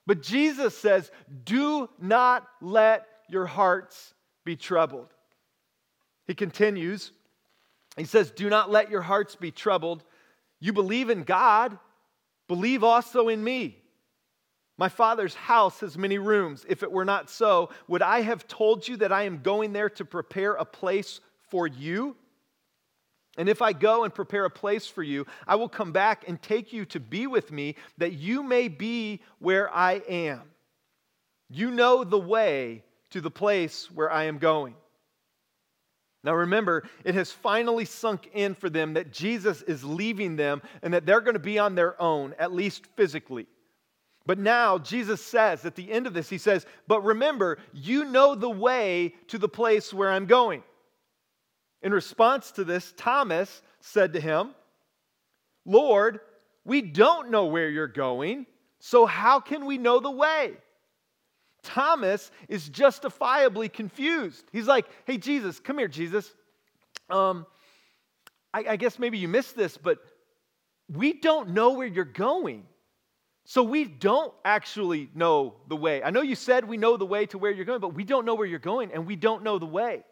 But 0.06 0.22
Jesus 0.22 0.76
says, 0.76 1.10
do 1.44 1.90
not 2.00 2.48
let 2.62 3.06
your 3.28 3.46
hearts 3.46 4.14
be 4.44 4.56
troubled. 4.56 5.12
He 6.26 6.34
continues, 6.34 7.12
he 7.98 8.04
says, 8.04 8.30
Do 8.30 8.48
not 8.48 8.70
let 8.70 8.90
your 8.90 9.02
hearts 9.02 9.34
be 9.34 9.50
troubled. 9.50 10.04
You 10.60 10.72
believe 10.72 11.10
in 11.10 11.24
God, 11.24 11.78
believe 12.46 12.84
also 12.84 13.28
in 13.28 13.42
me. 13.42 13.82
My 14.78 14.88
father's 14.88 15.34
house 15.34 15.80
has 15.80 15.98
many 15.98 16.18
rooms. 16.18 16.64
If 16.68 16.84
it 16.84 16.90
were 16.90 17.04
not 17.04 17.28
so, 17.28 17.70
would 17.88 18.00
I 18.00 18.20
have 18.20 18.46
told 18.46 18.86
you 18.86 18.96
that 18.98 19.12
I 19.12 19.24
am 19.24 19.42
going 19.42 19.72
there 19.72 19.90
to 19.90 20.04
prepare 20.04 20.54
a 20.54 20.64
place 20.64 21.20
for 21.50 21.66
you? 21.66 22.16
And 23.36 23.48
if 23.48 23.60
I 23.60 23.72
go 23.72 24.04
and 24.04 24.14
prepare 24.14 24.44
a 24.44 24.50
place 24.50 24.86
for 24.86 25.02
you, 25.02 25.26
I 25.46 25.56
will 25.56 25.68
come 25.68 25.90
back 25.92 26.24
and 26.28 26.40
take 26.40 26.72
you 26.72 26.84
to 26.86 27.00
be 27.00 27.26
with 27.26 27.50
me, 27.50 27.74
that 27.98 28.12
you 28.12 28.42
may 28.42 28.68
be 28.68 29.20
where 29.40 29.72
I 29.74 29.94
am. 30.08 30.42
You 31.50 31.72
know 31.72 32.04
the 32.04 32.18
way 32.18 32.84
to 33.10 33.20
the 33.20 33.30
place 33.30 33.90
where 33.90 34.10
I 34.10 34.24
am 34.24 34.38
going. 34.38 34.74
Now 36.22 36.34
remember, 36.34 36.84
it 37.04 37.14
has 37.14 37.32
finally 37.32 37.84
sunk 37.84 38.28
in 38.32 38.54
for 38.54 38.68
them 38.70 38.94
that 38.94 39.12
Jesus 39.12 39.62
is 39.62 39.82
leaving 39.84 40.36
them 40.36 40.62
and 40.82 40.94
that 40.94 41.06
they're 41.06 41.20
going 41.20 41.34
to 41.34 41.40
be 41.40 41.58
on 41.58 41.74
their 41.74 42.00
own, 42.00 42.34
at 42.38 42.52
least 42.52 42.86
physically. 42.96 43.46
But 44.28 44.38
now 44.38 44.76
Jesus 44.76 45.24
says 45.24 45.64
at 45.64 45.74
the 45.74 45.90
end 45.90 46.06
of 46.06 46.12
this, 46.12 46.28
He 46.28 46.36
says, 46.36 46.66
But 46.86 47.02
remember, 47.02 47.56
you 47.72 48.04
know 48.04 48.34
the 48.34 48.50
way 48.50 49.14
to 49.28 49.38
the 49.38 49.48
place 49.48 49.92
where 49.92 50.10
I'm 50.10 50.26
going. 50.26 50.62
In 51.80 51.94
response 51.94 52.50
to 52.52 52.64
this, 52.64 52.92
Thomas 52.98 53.62
said 53.80 54.12
to 54.12 54.20
him, 54.20 54.50
Lord, 55.64 56.20
we 56.66 56.82
don't 56.82 57.30
know 57.30 57.46
where 57.46 57.70
you're 57.70 57.86
going, 57.86 58.44
so 58.80 59.06
how 59.06 59.40
can 59.40 59.64
we 59.64 59.78
know 59.78 59.98
the 59.98 60.10
way? 60.10 60.52
Thomas 61.62 62.30
is 62.50 62.68
justifiably 62.68 63.70
confused. 63.70 64.44
He's 64.52 64.66
like, 64.66 64.84
hey, 65.06 65.16
Jesus, 65.16 65.58
come 65.58 65.78
here, 65.78 65.88
Jesus. 65.88 66.30
Um, 67.08 67.46
I, 68.52 68.64
I 68.70 68.76
guess 68.76 68.98
maybe 68.98 69.16
you 69.16 69.28
missed 69.28 69.56
this, 69.56 69.78
but 69.78 70.00
we 70.92 71.14
don't 71.14 71.50
know 71.50 71.72
where 71.72 71.86
you're 71.86 72.04
going. 72.04 72.66
So 73.48 73.62
we 73.62 73.86
don't 73.86 74.34
actually 74.44 75.08
know 75.14 75.54
the 75.68 75.74
way. 75.74 76.02
I 76.02 76.10
know 76.10 76.20
you 76.20 76.34
said 76.34 76.68
we 76.68 76.76
know 76.76 76.98
the 76.98 77.06
way 77.06 77.24
to 77.24 77.38
where 77.38 77.50
you're 77.50 77.64
going, 77.64 77.80
but 77.80 77.94
we 77.94 78.04
don't 78.04 78.26
know 78.26 78.34
where 78.34 78.46
you're 78.46 78.58
going 78.58 78.92
and 78.92 79.06
we 79.06 79.16
don't 79.16 79.42
know 79.42 79.58
the 79.58 79.64
way. 79.64 80.04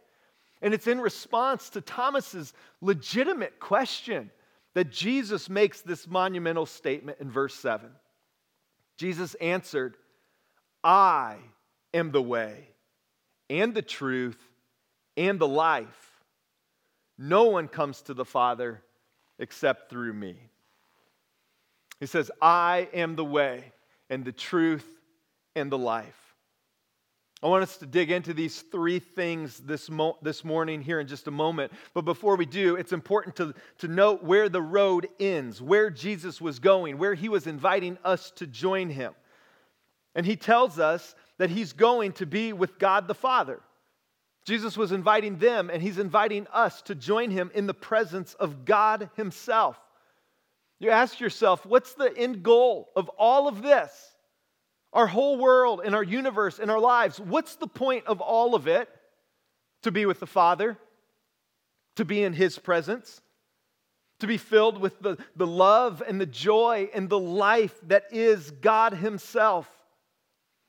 And 0.62 0.72
it's 0.72 0.86
in 0.86 0.98
response 0.98 1.68
to 1.70 1.82
Thomas's 1.82 2.54
legitimate 2.80 3.60
question 3.60 4.30
that 4.72 4.90
Jesus 4.90 5.50
makes 5.50 5.82
this 5.82 6.08
monumental 6.08 6.64
statement 6.64 7.18
in 7.20 7.30
verse 7.30 7.54
7. 7.56 7.90
Jesus 8.96 9.34
answered, 9.34 9.98
I 10.82 11.36
am 11.92 12.12
the 12.12 12.22
way 12.22 12.68
and 13.50 13.74
the 13.74 13.82
truth 13.82 14.42
and 15.14 15.38
the 15.38 15.46
life. 15.46 16.22
No 17.18 17.44
one 17.44 17.68
comes 17.68 18.00
to 18.02 18.14
the 18.14 18.24
Father 18.24 18.82
except 19.38 19.90
through 19.90 20.14
me. 20.14 20.38
He 22.00 22.06
says, 22.06 22.30
I 22.40 22.88
am 22.92 23.16
the 23.16 23.24
way 23.24 23.72
and 24.10 24.24
the 24.24 24.32
truth 24.32 24.86
and 25.54 25.70
the 25.70 25.78
life. 25.78 26.26
I 27.42 27.48
want 27.48 27.62
us 27.62 27.76
to 27.78 27.86
dig 27.86 28.10
into 28.10 28.32
these 28.32 28.62
three 28.62 28.98
things 28.98 29.58
this, 29.58 29.90
mo- 29.90 30.16
this 30.22 30.42
morning 30.42 30.80
here 30.80 31.00
in 31.00 31.06
just 31.06 31.28
a 31.28 31.30
moment. 31.30 31.70
But 31.92 32.02
before 32.02 32.36
we 32.36 32.46
do, 32.46 32.76
it's 32.76 32.92
important 32.92 33.36
to, 33.36 33.54
to 33.78 33.88
note 33.88 34.22
where 34.22 34.48
the 34.48 34.62
road 34.62 35.08
ends, 35.20 35.60
where 35.60 35.90
Jesus 35.90 36.40
was 36.40 36.58
going, 36.58 36.98
where 36.98 37.14
he 37.14 37.28
was 37.28 37.46
inviting 37.46 37.98
us 38.04 38.30
to 38.36 38.46
join 38.46 38.88
him. 38.88 39.14
And 40.14 40.24
he 40.24 40.36
tells 40.36 40.78
us 40.78 41.14
that 41.36 41.50
he's 41.50 41.74
going 41.74 42.12
to 42.12 42.26
be 42.26 42.54
with 42.54 42.78
God 42.78 43.06
the 43.06 43.14
Father. 43.14 43.60
Jesus 44.46 44.76
was 44.76 44.92
inviting 44.92 45.36
them, 45.36 45.68
and 45.70 45.82
he's 45.82 45.98
inviting 45.98 46.46
us 46.52 46.80
to 46.82 46.94
join 46.94 47.30
him 47.30 47.50
in 47.54 47.66
the 47.66 47.74
presence 47.74 48.32
of 48.34 48.64
God 48.64 49.10
himself. 49.14 49.78
You 50.78 50.90
ask 50.90 51.20
yourself, 51.20 51.64
what's 51.64 51.94
the 51.94 52.14
end 52.16 52.42
goal 52.42 52.90
of 52.94 53.08
all 53.10 53.48
of 53.48 53.62
this? 53.62 53.90
Our 54.92 55.06
whole 55.06 55.38
world 55.38 55.80
and 55.84 55.94
our 55.94 56.02
universe 56.02 56.58
and 56.58 56.70
our 56.70 56.80
lives, 56.80 57.18
what's 57.18 57.56
the 57.56 57.66
point 57.66 58.06
of 58.06 58.20
all 58.20 58.54
of 58.54 58.68
it? 58.68 58.88
To 59.82 59.92
be 59.92 60.06
with 60.06 60.20
the 60.20 60.26
Father, 60.26 60.78
to 61.96 62.04
be 62.04 62.22
in 62.22 62.32
his 62.32 62.58
presence, 62.58 63.20
to 64.20 64.26
be 64.26 64.36
filled 64.36 64.80
with 64.80 64.98
the, 65.00 65.18
the 65.36 65.46
love 65.46 66.02
and 66.06 66.20
the 66.20 66.26
joy 66.26 66.88
and 66.94 67.08
the 67.08 67.18
life 67.18 67.74
that 67.84 68.04
is 68.10 68.50
God 68.50 68.94
himself. 68.94 69.68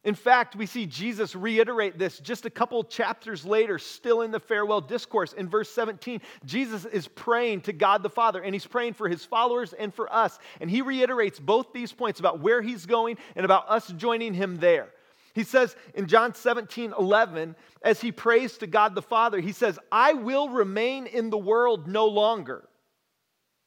In 0.07 0.15
fact, 0.15 0.55
we 0.55 0.65
see 0.65 0.85
Jesus 0.85 1.35
reiterate 1.35 1.99
this 1.99 2.19
just 2.19 2.45
a 2.45 2.49
couple 2.49 2.81
chapters 2.85 3.43
later, 3.43 3.77
still 3.77 4.21
in 4.21 4.31
the 4.31 4.39
farewell 4.39 4.79
discourse. 4.79 5.33
In 5.33 5.49
verse 5.49 5.69
17, 5.69 6.21
Jesus 6.45 6.85
is 6.85 7.09
praying 7.09 7.59
to 7.63 7.73
God 7.73 8.03
the 8.03 8.09
Father, 8.09 8.41
and 8.41 8.55
he's 8.55 8.65
praying 8.65 8.93
for 8.93 9.09
his 9.09 9.25
followers 9.25 9.73
and 9.73 9.93
for 9.93 10.11
us. 10.13 10.39
And 10.61 10.71
he 10.71 10.81
reiterates 10.81 11.41
both 11.41 11.73
these 11.73 11.91
points 11.91 12.21
about 12.21 12.39
where 12.39 12.61
he's 12.61 12.85
going 12.85 13.17
and 13.35 13.43
about 13.43 13.69
us 13.69 13.87
joining 13.97 14.33
him 14.33 14.55
there. 14.55 14.87
He 15.33 15.43
says 15.43 15.75
in 15.93 16.07
John 16.07 16.33
17, 16.33 16.93
11, 16.97 17.53
as 17.81 17.99
he 17.99 18.13
prays 18.13 18.57
to 18.59 18.65
God 18.65 18.95
the 18.95 19.01
Father, 19.01 19.41
he 19.41 19.51
says, 19.51 19.77
I 19.91 20.13
will 20.13 20.47
remain 20.47 21.07
in 21.07 21.29
the 21.29 21.37
world 21.37 21.85
no 21.85 22.05
longer, 22.05 22.69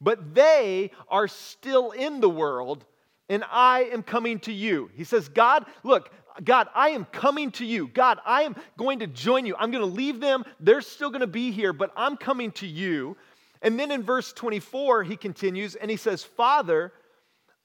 but 0.00 0.34
they 0.34 0.92
are 1.06 1.28
still 1.28 1.90
in 1.90 2.22
the 2.22 2.30
world, 2.30 2.86
and 3.28 3.44
I 3.52 3.90
am 3.92 4.02
coming 4.02 4.38
to 4.40 4.52
you. 4.54 4.90
He 4.96 5.04
says, 5.04 5.28
God, 5.28 5.66
look, 5.84 6.10
God, 6.42 6.68
I 6.74 6.90
am 6.90 7.04
coming 7.06 7.50
to 7.52 7.64
you. 7.64 7.88
God, 7.88 8.18
I 8.24 8.42
am 8.42 8.56
going 8.76 9.00
to 9.00 9.06
join 9.06 9.46
you. 9.46 9.54
I'm 9.58 9.70
going 9.70 9.84
to 9.84 9.90
leave 9.94 10.20
them. 10.20 10.44
They're 10.58 10.80
still 10.80 11.10
going 11.10 11.20
to 11.20 11.26
be 11.26 11.50
here, 11.50 11.72
but 11.72 11.92
I'm 11.96 12.16
coming 12.16 12.52
to 12.52 12.66
you. 12.66 13.16
And 13.62 13.78
then 13.78 13.90
in 13.90 14.02
verse 14.02 14.32
24, 14.32 15.04
he 15.04 15.16
continues 15.16 15.74
and 15.74 15.90
he 15.90 15.96
says, 15.96 16.24
Father, 16.24 16.92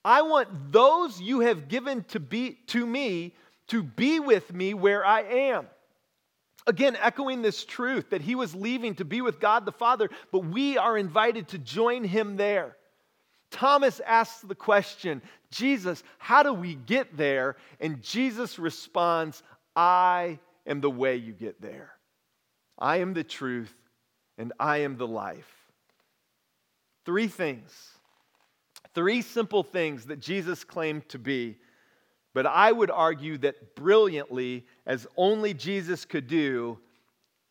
I 0.04 0.22
want 0.22 0.72
those 0.72 1.22
you 1.22 1.40
have 1.40 1.68
given 1.68 2.04
to, 2.06 2.20
be, 2.20 2.58
to 2.68 2.86
me 2.86 3.34
to 3.68 3.82
be 3.82 4.20
with 4.20 4.54
me 4.54 4.74
where 4.74 5.06
I 5.06 5.22
am. 5.22 5.68
Again, 6.68 6.98
echoing 7.00 7.42
this 7.42 7.64
truth 7.64 8.10
that 8.10 8.22
he 8.22 8.36
was 8.36 8.56
leaving 8.56 8.96
to 8.96 9.06
be 9.06 9.22
with 9.22 9.40
God 9.40 9.66
the 9.66 9.72
Father, 9.72 10.10
but 10.32 10.40
we 10.40 10.78
are 10.78 10.98
invited 10.98 11.48
to 11.50 11.60
join 11.60 12.04
him 12.04 12.38
there. 12.38 12.76
Thomas 13.52 14.00
asks 14.02 14.42
the 14.42 14.56
question, 14.56 15.22
Jesus, 15.56 16.04
how 16.18 16.44
do 16.44 16.54
we 16.54 16.76
get 16.76 17.16
there? 17.16 17.56
And 17.80 18.02
Jesus 18.02 18.60
responds, 18.60 19.42
I 19.74 20.40
am 20.68 20.82
the 20.82 20.90
way 20.90 21.16
you 21.16 21.32
get 21.32 21.62
there. 21.62 21.92
I 22.78 22.98
am 22.98 23.14
the 23.14 23.24
truth, 23.24 23.74
and 24.38 24.52
I 24.60 24.80
am 24.80 24.98
the 24.98 25.08
life. 25.08 25.50
Three 27.06 27.28
things, 27.28 27.72
three 28.94 29.22
simple 29.22 29.64
things 29.64 30.06
that 30.08 30.20
Jesus 30.20 30.66
claimed 30.66 31.08
to 31.10 31.20
be, 31.20 31.56
but 32.34 32.46
I 32.46 32.70
would 32.70 32.92
argue 32.92 33.38
that 33.38 33.76
brilliantly, 33.76 34.66
as 34.86 35.08
only 35.16 35.54
Jesus 35.54 36.04
could 36.04 36.28
do, 36.28 36.80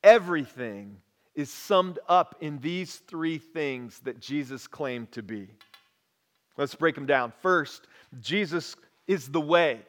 everything 0.02 0.98
is 1.34 1.50
summed 1.50 1.98
up 2.06 2.36
in 2.40 2.58
these 2.58 2.96
three 2.96 3.38
things 3.38 3.98
that 4.00 4.20
Jesus 4.20 4.66
claimed 4.66 5.10
to 5.12 5.22
be. 5.22 5.48
Let's 6.56 6.74
break 6.74 6.94
them 6.94 7.06
down. 7.06 7.32
First, 7.42 7.88
Jesus 8.20 8.76
is 9.06 9.28
the 9.28 9.40
way. 9.40 9.80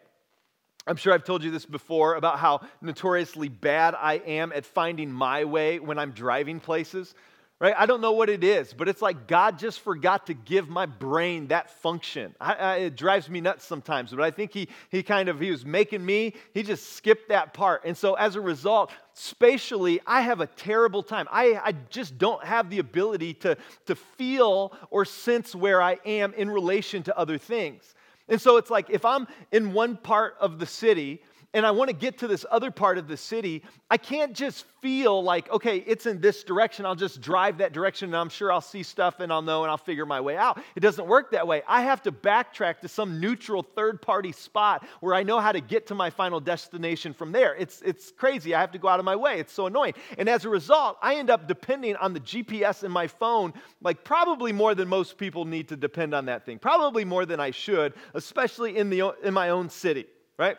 I'm 0.87 0.97
sure 0.97 1.13
I've 1.13 1.23
told 1.23 1.43
you 1.43 1.51
this 1.51 1.65
before 1.65 2.15
about 2.15 2.37
how 2.37 2.61
notoriously 2.81 3.49
bad 3.49 3.95
I 3.95 4.15
am 4.25 4.51
at 4.51 4.65
finding 4.65 5.11
my 5.11 5.45
way 5.45 5.79
when 5.79 5.97
I'm 5.97 6.11
driving 6.11 6.59
places. 6.59 7.15
Right? 7.57 7.73
I 7.77 7.85
don't 7.85 8.01
know 8.01 8.11
what 8.11 8.29
it 8.29 8.43
is, 8.43 8.73
but 8.73 8.89
it's 8.89 9.01
like 9.01 9.27
God 9.27 9.57
just 9.57 9.79
forgot 9.79 10.27
to 10.27 10.33
give 10.33 10.67
my 10.67 10.85
brain 10.85 11.47
that 11.47 11.69
function. 11.69 12.35
I, 12.39 12.53
I, 12.53 12.75
it 12.79 12.97
drives 12.97 13.29
me 13.29 13.39
nuts 13.39 13.63
sometimes, 13.63 14.11
but 14.11 14.19
I 14.19 14.29
think 14.29 14.51
he, 14.51 14.67
he 14.89 15.01
kind 15.01 15.29
of, 15.29 15.39
he 15.39 15.51
was 15.51 15.65
making 15.65 16.05
me, 16.05 16.33
he 16.53 16.63
just 16.63 16.97
skipped 16.97 17.29
that 17.29 17.53
part. 17.53 17.85
And 17.85 17.95
so 17.95 18.15
as 18.15 18.35
a 18.35 18.41
result, 18.41 18.91
spatially, 19.13 20.01
I 20.05 20.19
have 20.19 20.41
a 20.41 20.47
terrible 20.47 21.01
time. 21.01 21.29
I, 21.31 21.53
I 21.63 21.71
just 21.89 22.17
don't 22.17 22.43
have 22.43 22.69
the 22.69 22.79
ability 22.79 23.35
to, 23.35 23.57
to 23.85 23.95
feel 23.95 24.73
or 24.89 25.05
sense 25.05 25.55
where 25.55 25.81
I 25.81 25.97
am 26.05 26.33
in 26.33 26.49
relation 26.49 27.03
to 27.03 27.17
other 27.17 27.37
things. 27.37 27.94
And 28.27 28.41
so 28.41 28.57
it's 28.57 28.69
like 28.69 28.89
if 28.89 29.05
I'm 29.05 29.27
in 29.51 29.73
one 29.73 29.97
part 29.97 30.35
of 30.39 30.59
the 30.59 30.65
city 30.65 31.21
and 31.55 31.65
I 31.65 31.71
want 31.71 31.89
to 31.89 31.95
get 31.95 32.17
to 32.17 32.27
this 32.27 32.45
other 32.51 32.69
part 32.69 32.97
of 32.97 33.07
the 33.07 33.15
city, 33.15 33.63
I 33.89 33.95
can't 33.95 34.33
just 34.33 34.65
feel 34.81 35.23
like, 35.23 35.49
okay, 35.49 35.77
it's 35.87 36.05
in 36.05 36.19
this 36.19 36.43
direction. 36.43 36.85
I'll 36.85 36.95
just 36.95 37.21
drive 37.21 37.59
that 37.59 37.71
direction 37.71 38.09
and 38.09 38.17
I'm 38.17 38.27
sure 38.27 38.51
I'll 38.51 38.59
see 38.59 38.83
stuff 38.83 39.21
and 39.21 39.31
I'll 39.31 39.41
know 39.41 39.63
and 39.63 39.71
I'll 39.71 39.77
figure 39.77 40.05
my 40.05 40.19
way 40.19 40.35
out. 40.35 40.61
It 40.75 40.81
doesn't 40.81 41.07
work 41.07 41.31
that 41.31 41.47
way. 41.47 41.63
I 41.65 41.81
have 41.83 42.03
to 42.03 42.11
backtrack 42.11 42.81
to 42.81 42.89
some 42.89 43.21
neutral 43.21 43.63
third 43.63 44.01
party 44.01 44.33
spot 44.33 44.85
where 44.99 45.13
I 45.13 45.23
know 45.23 45.39
how 45.39 45.53
to 45.53 45.61
get 45.61 45.87
to 45.87 45.95
my 45.95 46.09
final 46.09 46.41
destination 46.41 47.13
from 47.13 47.31
there. 47.31 47.55
It's, 47.55 47.81
it's 47.83 48.11
crazy. 48.11 48.53
I 48.53 48.59
have 48.59 48.73
to 48.73 48.77
go 48.77 48.89
out 48.89 48.99
of 48.99 49.05
my 49.05 49.15
way. 49.15 49.39
It's 49.39 49.53
so 49.53 49.67
annoying. 49.67 49.93
And 50.17 50.27
as 50.27 50.43
a 50.43 50.49
result, 50.49 50.97
I 51.01 51.15
end 51.15 51.29
up 51.29 51.47
depending 51.47 51.95
on 51.95 52.11
the 52.11 52.19
GPS 52.19 52.83
in 52.83 52.91
my 52.91 53.07
phone, 53.07 53.53
like 53.81 54.03
probably 54.03 54.51
more 54.51 54.75
than 54.75 54.89
most 54.89 55.17
people 55.17 55.45
need 55.45 55.69
to 55.69 55.77
depend 55.77 56.13
on 56.13 56.25
that 56.25 56.45
thing, 56.45 56.59
probably 56.59 57.05
more 57.05 57.25
than 57.25 57.39
I 57.39 57.51
should, 57.51 57.93
especially 58.13 58.75
in, 58.75 58.89
the, 58.89 59.15
in 59.23 59.33
my 59.33 59.51
own 59.51 59.69
city, 59.69 60.05
right? 60.37 60.57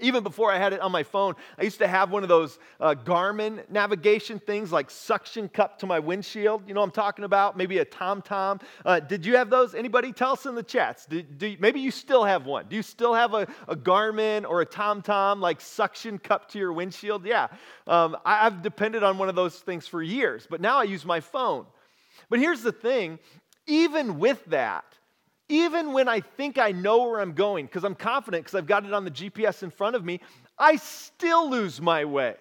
Even 0.00 0.22
before 0.22 0.52
I 0.52 0.58
had 0.58 0.72
it 0.72 0.80
on 0.80 0.92
my 0.92 1.02
phone, 1.02 1.34
I 1.58 1.62
used 1.62 1.78
to 1.78 1.88
have 1.88 2.10
one 2.10 2.22
of 2.22 2.28
those 2.28 2.58
uh, 2.80 2.94
Garmin 2.94 3.68
navigation 3.70 4.38
things 4.38 4.72
like 4.72 4.90
suction 4.90 5.48
cup 5.48 5.78
to 5.80 5.86
my 5.86 5.98
windshield. 5.98 6.62
You 6.66 6.74
know 6.74 6.82
I'm 6.82 6.90
talking 6.90 7.24
about? 7.24 7.56
Maybe 7.56 7.78
a 7.78 7.84
TomTom. 7.84 8.62
Uh, 8.84 9.00
did 9.00 9.24
you 9.24 9.36
have 9.36 9.50
those? 9.50 9.74
Anybody? 9.74 10.12
Tell 10.12 10.32
us 10.32 10.46
in 10.46 10.54
the 10.54 10.62
chats. 10.62 11.06
Do, 11.06 11.22
do 11.22 11.56
maybe 11.58 11.80
you 11.80 11.90
still 11.90 12.24
have 12.24 12.46
one. 12.46 12.66
Do 12.68 12.76
you 12.76 12.82
still 12.82 13.14
have 13.14 13.34
a, 13.34 13.46
a 13.68 13.76
Garmin 13.76 14.48
or 14.48 14.60
a 14.60 14.66
TomTom 14.66 15.40
like 15.40 15.60
suction 15.60 16.18
cup 16.18 16.48
to 16.50 16.58
your 16.58 16.72
windshield? 16.72 17.24
Yeah. 17.24 17.48
Um, 17.86 18.16
I, 18.24 18.46
I've 18.46 18.62
depended 18.62 19.02
on 19.02 19.18
one 19.18 19.28
of 19.28 19.34
those 19.34 19.58
things 19.58 19.86
for 19.86 20.02
years, 20.02 20.46
but 20.48 20.60
now 20.60 20.78
I 20.78 20.84
use 20.84 21.04
my 21.04 21.20
phone. 21.20 21.66
But 22.28 22.38
here's 22.38 22.62
the 22.62 22.72
thing 22.72 23.18
even 23.66 24.18
with 24.18 24.44
that, 24.46 24.84
even 25.48 25.92
when 25.92 26.08
I 26.08 26.20
think 26.20 26.58
I 26.58 26.72
know 26.72 27.08
where 27.08 27.20
I'm 27.20 27.32
going, 27.32 27.66
because 27.66 27.84
I'm 27.84 27.94
confident 27.94 28.44
because 28.44 28.56
I've 28.56 28.66
got 28.66 28.84
it 28.84 28.92
on 28.92 29.04
the 29.04 29.10
GPS 29.10 29.62
in 29.62 29.70
front 29.70 29.96
of 29.96 30.04
me, 30.04 30.20
I 30.58 30.76
still 30.76 31.50
lose 31.50 31.80
my 31.80 32.04
way. 32.04 32.36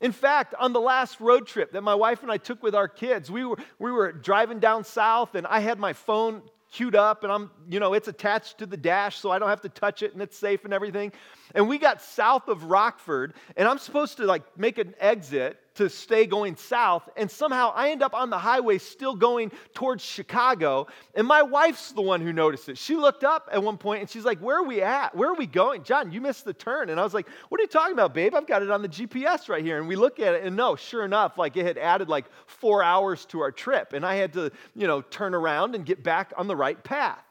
In 0.00 0.12
fact, 0.12 0.54
on 0.58 0.72
the 0.72 0.80
last 0.80 1.20
road 1.20 1.46
trip 1.46 1.72
that 1.72 1.82
my 1.82 1.94
wife 1.94 2.22
and 2.22 2.30
I 2.30 2.36
took 2.36 2.62
with 2.62 2.74
our 2.74 2.88
kids, 2.88 3.30
we 3.30 3.44
were, 3.44 3.56
we 3.78 3.90
were 3.90 4.12
driving 4.12 4.60
down 4.60 4.84
south 4.84 5.34
and 5.34 5.46
I 5.46 5.60
had 5.60 5.78
my 5.78 5.94
phone 5.94 6.42
queued 6.70 6.94
up 6.94 7.24
and 7.24 7.32
I'm, 7.32 7.50
you 7.68 7.80
know, 7.80 7.94
it's 7.94 8.08
attached 8.08 8.58
to 8.58 8.66
the 8.66 8.76
dash 8.76 9.16
so 9.16 9.30
I 9.30 9.38
don't 9.38 9.48
have 9.48 9.62
to 9.62 9.68
touch 9.70 10.02
it 10.02 10.12
and 10.12 10.20
it's 10.20 10.36
safe 10.36 10.64
and 10.64 10.74
everything. 10.74 11.12
And 11.54 11.68
we 11.68 11.78
got 11.78 12.02
south 12.02 12.48
of 12.48 12.64
Rockford 12.64 13.34
and 13.56 13.66
I'm 13.66 13.78
supposed 13.78 14.18
to 14.18 14.26
like 14.26 14.42
make 14.58 14.76
an 14.76 14.94
exit 15.00 15.58
to 15.76 15.88
stay 15.88 16.26
going 16.26 16.56
south. 16.56 17.08
And 17.16 17.30
somehow 17.30 17.72
I 17.74 17.90
end 17.90 18.02
up 18.02 18.14
on 18.14 18.30
the 18.30 18.38
highway 18.38 18.78
still 18.78 19.14
going 19.14 19.52
towards 19.74 20.04
Chicago. 20.04 20.86
And 21.14 21.26
my 21.26 21.42
wife's 21.42 21.92
the 21.92 22.02
one 22.02 22.20
who 22.20 22.32
noticed 22.32 22.68
it. 22.68 22.78
She 22.78 22.96
looked 22.96 23.24
up 23.24 23.48
at 23.52 23.62
one 23.62 23.78
point 23.78 24.00
and 24.00 24.10
she's 24.10 24.24
like, 24.24 24.38
Where 24.40 24.58
are 24.58 24.64
we 24.64 24.82
at? 24.82 25.14
Where 25.14 25.30
are 25.30 25.34
we 25.34 25.46
going? 25.46 25.82
John, 25.84 26.12
you 26.12 26.20
missed 26.20 26.44
the 26.44 26.52
turn. 26.52 26.90
And 26.90 27.00
I 27.00 27.04
was 27.04 27.14
like, 27.14 27.28
What 27.48 27.60
are 27.60 27.62
you 27.62 27.68
talking 27.68 27.92
about, 27.92 28.14
babe? 28.14 28.34
I've 28.34 28.46
got 28.46 28.62
it 28.62 28.70
on 28.70 28.82
the 28.82 28.88
GPS 28.88 29.48
right 29.48 29.64
here. 29.64 29.78
And 29.78 29.88
we 29.88 29.96
look 29.96 30.20
at 30.20 30.34
it 30.34 30.44
and 30.44 30.56
no, 30.56 30.76
sure 30.76 31.04
enough, 31.04 31.38
like 31.38 31.56
it 31.56 31.66
had 31.66 31.78
added 31.78 32.08
like 32.08 32.26
four 32.46 32.82
hours 32.82 33.24
to 33.26 33.40
our 33.40 33.52
trip. 33.52 33.92
And 33.92 34.04
I 34.04 34.16
had 34.16 34.32
to, 34.34 34.50
you 34.74 34.86
know, 34.86 35.00
turn 35.00 35.34
around 35.34 35.74
and 35.74 35.84
get 35.84 36.02
back 36.02 36.32
on 36.36 36.46
the 36.46 36.56
right 36.56 36.82
path. 36.82 37.22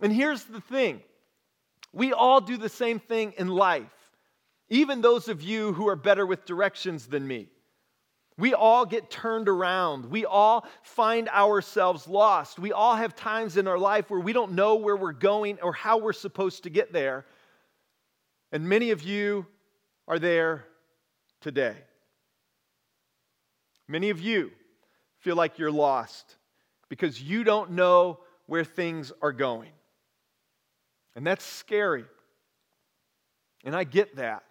And 0.00 0.12
here's 0.12 0.44
the 0.44 0.60
thing 0.60 1.02
we 1.92 2.12
all 2.12 2.40
do 2.40 2.56
the 2.56 2.68
same 2.68 2.98
thing 2.98 3.34
in 3.38 3.48
life, 3.48 3.86
even 4.68 5.00
those 5.00 5.28
of 5.28 5.42
you 5.42 5.72
who 5.72 5.88
are 5.88 5.96
better 5.96 6.26
with 6.26 6.44
directions 6.44 7.06
than 7.06 7.26
me. 7.26 7.48
We 8.38 8.54
all 8.54 8.86
get 8.86 9.10
turned 9.10 9.48
around. 9.48 10.06
We 10.06 10.24
all 10.24 10.64
find 10.82 11.28
ourselves 11.28 12.06
lost. 12.06 12.60
We 12.60 12.70
all 12.72 12.94
have 12.94 13.16
times 13.16 13.56
in 13.56 13.66
our 13.66 13.78
life 13.78 14.08
where 14.10 14.20
we 14.20 14.32
don't 14.32 14.52
know 14.52 14.76
where 14.76 14.96
we're 14.96 15.12
going 15.12 15.58
or 15.60 15.72
how 15.72 15.98
we're 15.98 16.12
supposed 16.12 16.62
to 16.62 16.70
get 16.70 16.92
there. 16.92 17.26
And 18.52 18.68
many 18.68 18.92
of 18.92 19.02
you 19.02 19.46
are 20.06 20.20
there 20.20 20.64
today. 21.40 21.74
Many 23.88 24.10
of 24.10 24.20
you 24.20 24.52
feel 25.18 25.34
like 25.34 25.58
you're 25.58 25.72
lost 25.72 26.36
because 26.88 27.20
you 27.20 27.42
don't 27.42 27.72
know 27.72 28.20
where 28.46 28.64
things 28.64 29.10
are 29.20 29.32
going. 29.32 29.72
And 31.16 31.26
that's 31.26 31.44
scary. 31.44 32.04
And 33.64 33.74
I 33.74 33.82
get 33.82 34.16
that. 34.16 34.44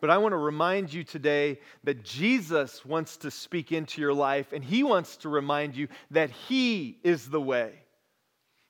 But 0.00 0.10
I 0.10 0.18
want 0.18 0.32
to 0.32 0.36
remind 0.36 0.92
you 0.92 1.02
today 1.02 1.58
that 1.82 2.04
Jesus 2.04 2.84
wants 2.84 3.16
to 3.18 3.30
speak 3.30 3.72
into 3.72 4.00
your 4.00 4.14
life, 4.14 4.52
and 4.52 4.62
He 4.62 4.84
wants 4.84 5.16
to 5.18 5.28
remind 5.28 5.76
you 5.76 5.88
that 6.12 6.30
He 6.30 6.98
is 7.02 7.28
the 7.28 7.40
way, 7.40 7.72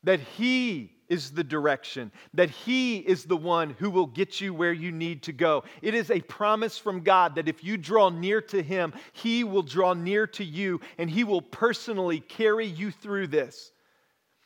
that 0.05 0.21
He 0.21 0.93
is 1.09 1.31
the 1.31 1.45
direction, 1.45 2.13
that 2.33 2.49
He 2.49 2.99
is 2.99 3.25
the 3.25 3.37
one 3.37 3.77
who 3.79 3.91
will 3.91 4.07
get 4.07 4.41
you 4.41 4.55
where 4.55 4.73
you 4.73 4.91
need 4.91 5.23
to 5.25 5.33
go. 5.33 5.65
It 5.83 5.95
is 5.95 6.11
a 6.11 6.21
promise 6.21 6.79
from 6.79 7.03
God 7.03 7.35
that 7.35 7.49
if 7.49 7.63
you 7.63 7.77
draw 7.77 8.09
near 8.09 8.41
to 8.43 8.63
Him, 8.63 8.95
He 9.13 9.45
will 9.45 9.63
draw 9.63 9.93
near 9.93 10.27
to 10.29 10.45
you, 10.45 10.81
and 10.97 11.11
He 11.11 11.25
will 11.25 11.43
personally 11.43 12.21
carry 12.21 12.67
you 12.67 12.91
through 12.91 13.27
this. 13.27 13.73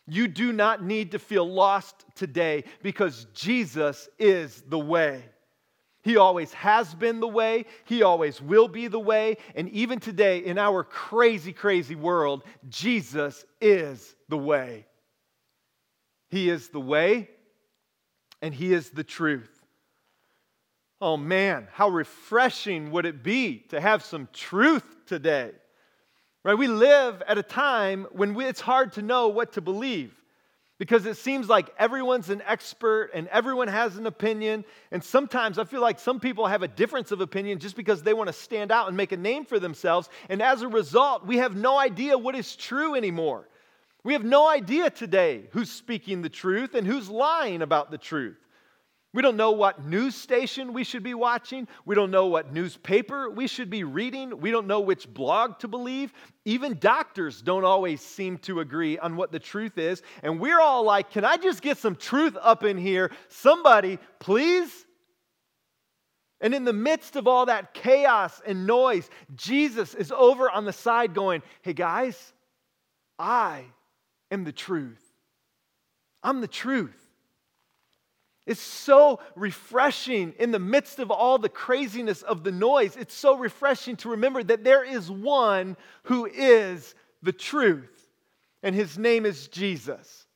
You 0.09 0.27
do 0.27 0.53
not 0.53 0.85
need 0.85 1.12
to 1.12 1.21
feel 1.21 1.49
lost 1.49 2.05
today 2.16 2.64
because 2.83 3.27
Jesus 3.35 4.09
is 4.18 4.62
the 4.68 4.79
way. 4.79 5.23
He 6.03 6.17
always 6.17 6.53
has 6.55 6.95
been 6.95 7.21
the 7.21 7.29
way. 7.29 7.65
He 7.85 8.03
always 8.03 8.41
will 8.43 8.69
be 8.69 8.88
the 8.88 8.99
way. 8.99 9.37
And 9.55 9.69
even 9.71 10.01
today, 10.01 10.38
in 10.38 10.59
our 10.59 10.83
crazy, 10.83 11.53
crazy 11.53 11.95
world, 11.95 12.43
Jesus 12.69 13.45
is 13.61 14.15
the 14.29 14.38
way. 14.38 14.87
He 16.29 16.51
is 16.51 16.69
the 16.71 16.81
way 16.81 17.29
and 18.41 18.53
He 18.53 18.73
is 18.73 18.91
the 18.91 19.05
truth. 19.05 19.49
Oh 21.01 21.17
man, 21.17 21.69
how 21.73 21.88
refreshing 21.88 22.91
would 22.91 23.07
it 23.07 23.23
be 23.23 23.59
to 23.71 23.81
have 23.81 24.05
some 24.05 24.29
truth 24.33 24.85
today? 25.07 25.53
Right? 26.45 26.59
We 26.59 26.67
live 26.67 27.23
at 27.29 27.38
a 27.38 27.43
time 27.43 28.07
when 28.11 28.35
we, 28.35 28.45
it's 28.47 28.61
hard 28.61 28.93
to 28.95 29.03
know 29.03 29.29
what 29.29 29.53
to 29.53 29.61
believe 29.61 30.15
because 30.83 31.07
it 31.07 31.16
seems 31.16 31.49
like 31.49 31.73
everyone's 31.79 32.29
an 32.29 32.42
expert 32.45 33.11
and 33.14 33.29
everyone 33.29 33.68
has 33.68 33.97
an 33.99 34.07
opinion. 34.09 34.64
And 34.90 35.05
sometimes 35.05 35.57
I 35.57 35.62
feel 35.62 35.81
like 35.81 36.01
some 36.01 36.18
people 36.18 36.49
have 36.49 36.64
a 36.64 36.66
difference 36.66 37.12
of 37.12 37.21
opinion 37.21 37.61
just 37.61 37.77
because 37.77 38.03
they 38.03 38.12
want 38.12 38.27
to 38.27 38.33
stand 38.33 38.73
out 38.73 38.88
and 38.88 38.97
make 38.97 39.12
a 39.12 39.16
name 39.16 39.45
for 39.45 39.61
themselves. 39.61 40.09
And 40.29 40.42
as 40.42 40.62
a 40.62 40.66
result, 40.66 41.25
we 41.25 41.37
have 41.37 41.55
no 41.55 41.79
idea 41.79 42.18
what 42.18 42.35
is 42.35 42.57
true 42.57 42.97
anymore. 42.97 43.49
We 44.03 44.14
have 44.14 44.25
no 44.25 44.49
idea 44.49 44.90
today 44.90 45.45
who's 45.53 45.71
speaking 45.71 46.21
the 46.21 46.29
truth 46.29 46.75
and 46.75 46.85
who's 46.85 47.09
lying 47.09 47.62
about 47.62 47.92
the 47.92 47.99
truth. 47.99 48.45
We 49.14 49.20
don't 49.20 49.37
know 49.37 49.51
what 49.51 49.85
news 49.85 50.14
station 50.14 50.72
we 50.72 50.85
should 50.85 51.03
be 51.03 51.12
watching. 51.12 51.68
We 51.85 51.94
don't 51.94 52.11
know 52.11 52.27
what 52.29 52.53
newspaper 52.53 53.29
we 53.29 53.46
should 53.46 53.68
be 53.68 53.85
reading. 53.85 54.40
We 54.40 54.51
don't 54.51 54.66
know 54.66 54.81
which 54.81 55.12
blog 55.12 55.59
to 55.59 55.68
believe. 55.68 56.14
Even 56.46 56.79
doctors 56.79 57.42
don't 57.42 57.64
always 57.64 58.01
seem 58.01 58.38
to 58.38 58.61
agree 58.61 58.98
on 58.98 59.16
what 59.16 59.31
the 59.31 59.38
truth 59.38 59.77
is. 59.77 60.03
And 60.22 60.40
we're 60.40 60.61
all 60.61 60.83
like, 60.85 61.11
can 61.11 61.27
I 61.27 61.37
just 61.37 61.61
get 61.61 61.77
some 61.77 61.94
truth 61.94 62.38
up 62.40 62.64
in 62.64 62.79
here? 62.79 63.11
Somebody, 63.29 63.98
please? 64.18 64.87
And 66.40 66.55
in 66.55 66.64
the 66.64 66.72
midst 66.72 67.14
of 67.16 67.29
all 67.29 67.46
that 67.46 67.75
chaos 67.75 68.40
and 68.46 68.66
noise, 68.66 69.11
Jesus 69.37 69.94
is 69.94 70.11
over 70.11 70.51
on 70.51 70.64
the 70.64 70.72
side 70.72 71.12
going, 71.12 71.42
hey 71.61 71.75
guys, 71.75 72.33
I 73.18 73.66
am 74.31 74.44
the 74.44 74.53
truth. 74.53 75.03
I'm 76.22 76.40
the 76.40 76.48
truth. 76.48 77.02
It's 78.46 78.61
so 78.61 79.20
refreshing 79.37 80.35
in 80.38 80.50
the 80.50 80.59
midst 80.59 80.98
of 80.98 81.11
all 81.11 81.38
the 81.38 81.48
craziness 81.48 82.22
of 82.22 82.42
the 82.42 82.50
noise. 82.50 82.96
It's 82.96 83.14
so 83.14 83.37
refreshing 83.37 83.96
to 83.98 84.11
remember 84.11 84.42
that 84.42 84.64
there 84.64 84.85
is 84.85 85.11
one 85.11 85.76
who 86.05 86.26
is 86.26 86.94
the 87.22 87.33
truth, 87.33 88.11
and 88.62 88.74
his 88.74 88.98
name 88.98 89.26
is 89.26 89.46
Jesus. 89.48 90.26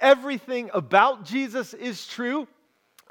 Everything 0.00 0.70
about 0.74 1.24
Jesus 1.24 1.74
is 1.74 2.06
true. 2.06 2.48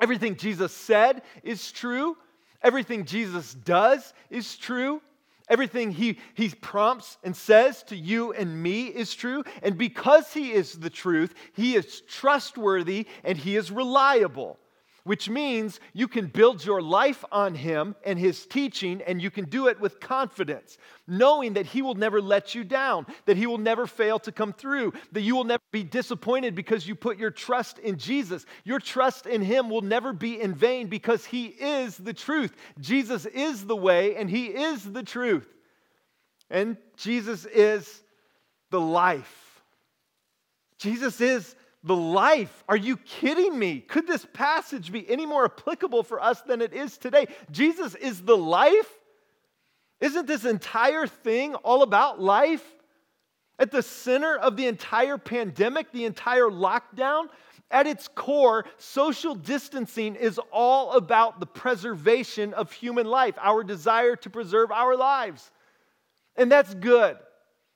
Everything 0.02 0.36
Jesus 0.36 0.74
said 0.74 1.22
is 1.42 1.72
true. 1.72 2.18
Everything 2.62 3.06
Jesus 3.06 3.54
does 3.54 4.14
is 4.30 4.58
true. 4.58 5.02
Everything 5.48 5.92
he, 5.92 6.20
he 6.34 6.50
prompts 6.50 7.18
and 7.24 7.36
says 7.36 7.84
to 7.84 7.96
you 7.96 8.34
and 8.34 8.62
me 8.62 8.86
is 8.88 9.14
true. 9.14 9.44
And 9.62 9.78
because 9.78 10.34
he 10.34 10.52
is 10.52 10.74
the 10.74 10.90
truth, 10.90 11.34
he 11.54 11.76
is 11.76 12.02
trustworthy 12.02 13.08
and 13.24 13.38
he 13.38 13.56
is 13.56 13.72
reliable, 13.72 14.60
which 15.06 15.30
means 15.30 15.80
you 15.94 16.08
can 16.08 16.26
build 16.26 16.66
your 16.66 16.82
life 16.82 17.24
on 17.32 17.54
him 17.54 17.96
and 18.04 18.18
his 18.18 18.48
teaching, 18.48 19.04
and 19.04 19.22
you 19.22 19.30
can 19.30 19.46
do 19.46 19.68
it 19.68 19.80
with 19.80 20.00
confidence, 20.00 20.80
knowing 21.08 21.54
that 21.54 21.68
he 21.68 21.84
will 21.84 21.94
never 21.94 22.20
let 22.20 22.56
you 22.56 22.64
down, 22.64 23.06
that 23.26 23.38
he 23.38 23.46
will 23.46 23.60
never 23.60 23.86
fail 23.86 24.18
to 24.18 24.32
come 24.32 24.52
through, 24.52 24.92
that 25.12 25.22
you 25.22 25.36
will 25.36 25.44
never 25.44 25.62
be 25.72 25.84
disappointed 25.84 26.56
because 26.56 26.88
you 26.88 26.96
put 26.96 27.20
your 27.20 27.30
trust 27.30 27.78
in 27.78 28.00
Jesus. 28.00 28.48
Your 28.64 28.80
trust 28.80 29.28
in 29.28 29.44
him 29.44 29.70
will 29.70 29.84
never 29.84 30.12
be 30.12 30.42
in 30.42 30.56
vain 30.56 30.88
because 30.88 31.24
he 31.24 31.46
is 31.46 31.96
the 31.96 32.14
truth. 32.14 32.56
Jesus 32.80 33.28
is 33.28 33.64
the 33.68 33.76
way, 33.76 34.16
and 34.16 34.28
he 34.28 34.48
is 34.48 34.84
the 34.92 35.04
truth. 35.04 35.48
And 36.50 36.78
Jesus 36.98 37.46
is 37.46 38.04
the 38.72 38.82
life. 38.82 39.62
Jesus 40.80 41.22
is 41.22 41.56
the 41.86 41.96
life. 41.96 42.64
Are 42.68 42.76
you 42.76 42.98
kidding 42.98 43.58
me? 43.58 43.80
Could 43.80 44.08
this 44.08 44.26
passage 44.34 44.92
be 44.92 45.08
any 45.10 45.26
more 45.26 45.46
applicable 45.46 46.04
for 46.04 46.22
us 46.22 46.42
than 46.42 46.62
it 46.62 46.74
is 46.74 46.98
today? 46.98 47.28
Jesus 47.52 47.94
is 47.96 48.22
the 48.22 48.36
life? 48.36 48.92
Isn't 50.02 50.28
this 50.28 50.46
entire 50.46 51.06
thing 51.06 51.56
all 51.56 51.84
about 51.84 52.20
life? 52.20 52.64
At 53.60 53.72
the 53.72 53.84
center 53.84 54.36
of 54.36 54.58
the 54.58 54.68
entire 54.68 55.18
pandemic, 55.18 55.92
the 55.92 56.06
entire 56.06 56.50
lockdown, 56.50 57.28
at 57.72 57.88
its 57.88 58.08
core, 58.08 58.66
social 58.78 59.36
distancing 59.36 60.16
is 60.16 60.40
all 60.52 60.94
about 60.94 61.40
the 61.40 61.46
preservation 61.46 62.54
of 62.54 62.72
human 62.72 63.06
life, 63.06 63.36
our 63.40 63.64
desire 63.64 64.16
to 64.18 64.30
preserve 64.30 64.72
our 64.72 64.98
lives. 64.98 65.52
And 66.36 66.52
that's 66.52 66.74
good. 66.74 67.18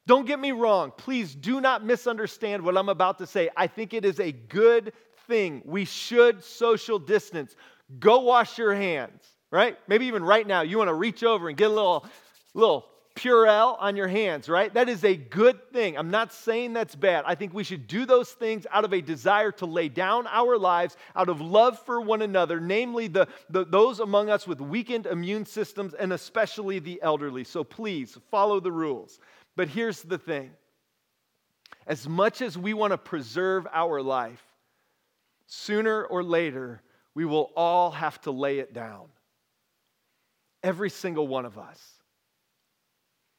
Don't 0.10 0.26
get 0.26 0.40
me 0.40 0.54
wrong. 0.54 0.92
Please 0.98 1.36
do 1.36 1.62
not 1.62 1.86
misunderstand 1.86 2.64
what 2.64 2.76
I'm 2.76 2.90
about 2.90 3.20
to 3.20 3.28
say. 3.28 3.52
I 3.56 3.68
think 3.68 3.94
it 3.94 4.04
is 4.04 4.20
a 4.20 4.32
good 4.32 4.92
thing. 5.28 5.62
We 5.64 5.86
should 5.86 6.44
social 6.44 6.98
distance. 6.98 7.56
Go 8.00 8.22
wash 8.22 8.58
your 8.58 8.74
hands, 8.74 9.22
right? 9.52 9.78
Maybe 9.88 10.08
even 10.08 10.24
right 10.24 10.48
now, 10.48 10.62
you 10.62 10.80
want 10.80 10.88
to 10.88 10.96
reach 10.96 11.24
over 11.24 11.48
and 11.48 11.56
get 11.56 11.70
a 11.70 11.74
little, 11.76 12.08
little 12.56 12.88
Purell 13.14 13.78
on 13.80 13.96
your 13.96 14.08
hands, 14.08 14.50
right? 14.50 14.74
That 14.74 14.90
is 14.90 15.04
a 15.04 15.16
good 15.16 15.72
thing. 15.72 15.96
I'm 15.96 16.10
not 16.10 16.34
saying 16.34 16.74
that's 16.74 16.96
bad. 16.96 17.24
I 17.28 17.36
think 17.36 17.54
we 17.54 17.64
should 17.64 17.86
do 17.86 18.08
those 18.08 18.32
things 18.32 18.66
out 18.72 18.86
of 18.86 18.94
a 18.94 19.02
desire 19.02 19.52
to 19.52 19.68
lay 19.68 19.90
down 19.90 20.26
our 20.26 20.58
lives 20.58 20.98
out 21.16 21.30
of 21.30 21.40
love 21.40 21.78
for 21.86 22.02
one 22.02 22.24
another, 22.24 22.60
namely 22.60 23.10
the, 23.10 23.28
the, 23.52 23.64
those 23.64 24.00
among 24.00 24.32
us 24.32 24.48
with 24.48 24.60
weakened 24.60 25.06
immune 25.06 25.46
systems 25.46 25.94
and 25.94 26.14
especially 26.14 26.80
the 26.80 27.00
elderly. 27.04 27.44
So 27.44 27.64
please 27.64 28.18
follow 28.32 28.60
the 28.60 28.72
rules. 28.72 29.20
But 29.60 29.68
here's 29.68 30.02
the 30.04 30.18
thing 30.18 30.52
as 31.86 32.08
much 32.08 32.42
as 32.42 32.58
we 32.58 32.74
want 32.74 32.92
to 32.92 32.98
preserve 32.98 33.68
our 33.74 34.02
life, 34.02 34.42
sooner 35.48 36.06
or 36.06 36.24
later, 36.24 36.82
we 37.14 37.26
will 37.26 37.52
all 37.58 37.92
have 37.92 38.22
to 38.22 38.32
lay 38.32 38.60
it 38.60 38.74
down. 38.74 39.08
Every 40.64 40.90
single 40.90 41.28
one 41.28 41.44
of 41.44 41.58
us. 41.58 41.78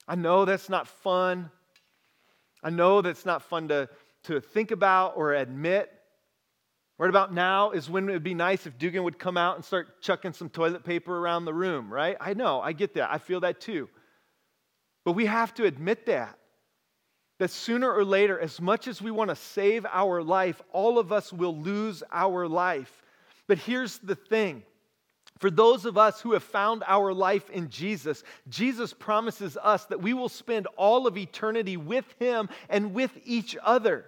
I 0.06 0.14
know 0.14 0.44
that's 0.44 0.68
not 0.68 0.88
fun. 0.88 1.50
I 2.62 2.68
know 2.68 3.00
that's 3.00 3.24
not 3.24 3.40
fun 3.40 3.68
to, 3.68 3.88
to 4.24 4.42
think 4.42 4.72
about 4.72 5.14
or 5.16 5.32
admit. 5.32 5.90
Right 6.98 7.08
about 7.08 7.32
now 7.32 7.70
is 7.70 7.88
when 7.88 8.10
it 8.10 8.12
would 8.12 8.22
be 8.22 8.34
nice 8.34 8.66
if 8.66 8.76
Dugan 8.76 9.04
would 9.04 9.18
come 9.18 9.38
out 9.38 9.56
and 9.56 9.64
start 9.64 10.02
chucking 10.02 10.34
some 10.34 10.50
toilet 10.50 10.84
paper 10.84 11.16
around 11.16 11.46
the 11.46 11.54
room, 11.54 11.90
right? 11.90 12.18
I 12.20 12.34
know, 12.34 12.60
I 12.60 12.72
get 12.72 12.92
that. 12.96 13.10
I 13.10 13.16
feel 13.16 13.40
that 13.40 13.58
too. 13.58 13.88
But 15.04 15.12
we 15.12 15.26
have 15.26 15.54
to 15.54 15.64
admit 15.64 16.06
that. 16.06 16.36
That 17.38 17.50
sooner 17.50 17.90
or 17.90 18.04
later, 18.04 18.38
as 18.38 18.60
much 18.60 18.86
as 18.86 19.00
we 19.00 19.10
want 19.10 19.30
to 19.30 19.36
save 19.36 19.86
our 19.86 20.22
life, 20.22 20.60
all 20.72 20.98
of 20.98 21.10
us 21.10 21.32
will 21.32 21.56
lose 21.56 22.02
our 22.12 22.46
life. 22.46 23.02
But 23.46 23.58
here's 23.58 23.98
the 23.98 24.14
thing 24.14 24.62
for 25.40 25.50
those 25.50 25.86
of 25.86 25.96
us 25.96 26.20
who 26.20 26.34
have 26.34 26.42
found 26.42 26.84
our 26.86 27.14
life 27.14 27.48
in 27.48 27.70
Jesus, 27.70 28.22
Jesus 28.50 28.92
promises 28.92 29.56
us 29.56 29.86
that 29.86 30.02
we 30.02 30.12
will 30.12 30.28
spend 30.28 30.66
all 30.76 31.06
of 31.06 31.16
eternity 31.16 31.78
with 31.78 32.04
Him 32.18 32.50
and 32.68 32.92
with 32.92 33.10
each 33.24 33.56
other. 33.62 34.04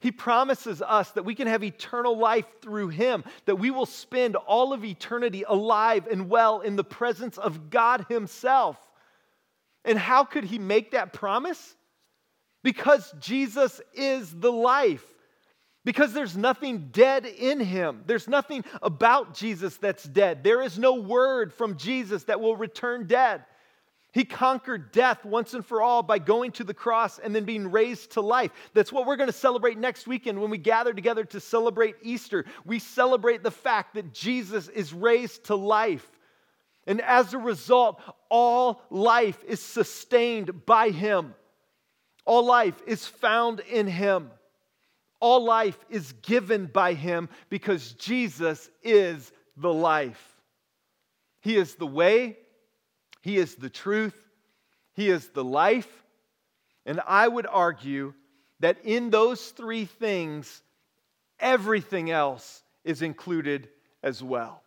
He 0.00 0.10
promises 0.10 0.80
us 0.80 1.10
that 1.12 1.24
we 1.24 1.34
can 1.34 1.48
have 1.48 1.62
eternal 1.62 2.16
life 2.16 2.46
through 2.62 2.88
Him, 2.88 3.24
that 3.44 3.56
we 3.56 3.70
will 3.70 3.84
spend 3.84 4.36
all 4.36 4.72
of 4.72 4.86
eternity 4.86 5.44
alive 5.46 6.08
and 6.10 6.30
well 6.30 6.62
in 6.62 6.76
the 6.76 6.84
presence 6.84 7.36
of 7.36 7.68
God 7.68 8.06
Himself. 8.08 8.78
And 9.84 9.98
how 9.98 10.24
could 10.24 10.44
he 10.44 10.58
make 10.58 10.92
that 10.92 11.12
promise? 11.12 11.74
Because 12.62 13.12
Jesus 13.20 13.80
is 13.92 14.32
the 14.32 14.52
life. 14.52 15.04
Because 15.84 16.14
there's 16.14 16.36
nothing 16.36 16.88
dead 16.92 17.26
in 17.26 17.60
him. 17.60 18.04
There's 18.06 18.26
nothing 18.26 18.64
about 18.80 19.34
Jesus 19.34 19.76
that's 19.76 20.04
dead. 20.04 20.42
There 20.42 20.62
is 20.62 20.78
no 20.78 20.94
word 20.94 21.52
from 21.52 21.76
Jesus 21.76 22.24
that 22.24 22.40
will 22.40 22.56
return 22.56 23.06
dead. 23.06 23.44
He 24.14 24.24
conquered 24.24 24.92
death 24.92 25.24
once 25.24 25.54
and 25.54 25.66
for 25.66 25.82
all 25.82 26.02
by 26.02 26.20
going 26.20 26.52
to 26.52 26.64
the 26.64 26.72
cross 26.72 27.18
and 27.18 27.34
then 27.34 27.44
being 27.44 27.70
raised 27.70 28.12
to 28.12 28.20
life. 28.20 28.52
That's 28.72 28.92
what 28.92 29.06
we're 29.06 29.16
going 29.16 29.28
to 29.28 29.32
celebrate 29.32 29.76
next 29.76 30.06
weekend 30.06 30.40
when 30.40 30.50
we 30.50 30.56
gather 30.56 30.94
together 30.94 31.24
to 31.24 31.40
celebrate 31.40 31.96
Easter. 32.00 32.44
We 32.64 32.78
celebrate 32.78 33.42
the 33.42 33.50
fact 33.50 33.94
that 33.94 34.14
Jesus 34.14 34.68
is 34.68 34.94
raised 34.94 35.44
to 35.46 35.56
life. 35.56 36.08
And 36.86 37.00
as 37.00 37.32
a 37.32 37.38
result, 37.38 38.00
all 38.28 38.82
life 38.90 39.42
is 39.44 39.60
sustained 39.60 40.66
by 40.66 40.90
Him. 40.90 41.34
All 42.24 42.44
life 42.44 42.80
is 42.86 43.06
found 43.06 43.60
in 43.60 43.86
Him. 43.86 44.30
All 45.20 45.44
life 45.44 45.78
is 45.88 46.12
given 46.22 46.66
by 46.66 46.94
Him 46.94 47.28
because 47.48 47.92
Jesus 47.92 48.70
is 48.82 49.32
the 49.56 49.72
life. 49.72 50.36
He 51.40 51.56
is 51.56 51.74
the 51.76 51.86
way, 51.86 52.38
He 53.22 53.36
is 53.36 53.54
the 53.54 53.70
truth, 53.70 54.16
He 54.94 55.08
is 55.08 55.28
the 55.28 55.44
life. 55.44 56.04
And 56.86 57.00
I 57.06 57.28
would 57.28 57.46
argue 57.46 58.12
that 58.60 58.78
in 58.84 59.10
those 59.10 59.50
three 59.50 59.86
things, 59.86 60.62
everything 61.38 62.10
else 62.10 62.62
is 62.84 63.02
included 63.02 63.68
as 64.02 64.22
well. 64.22 64.63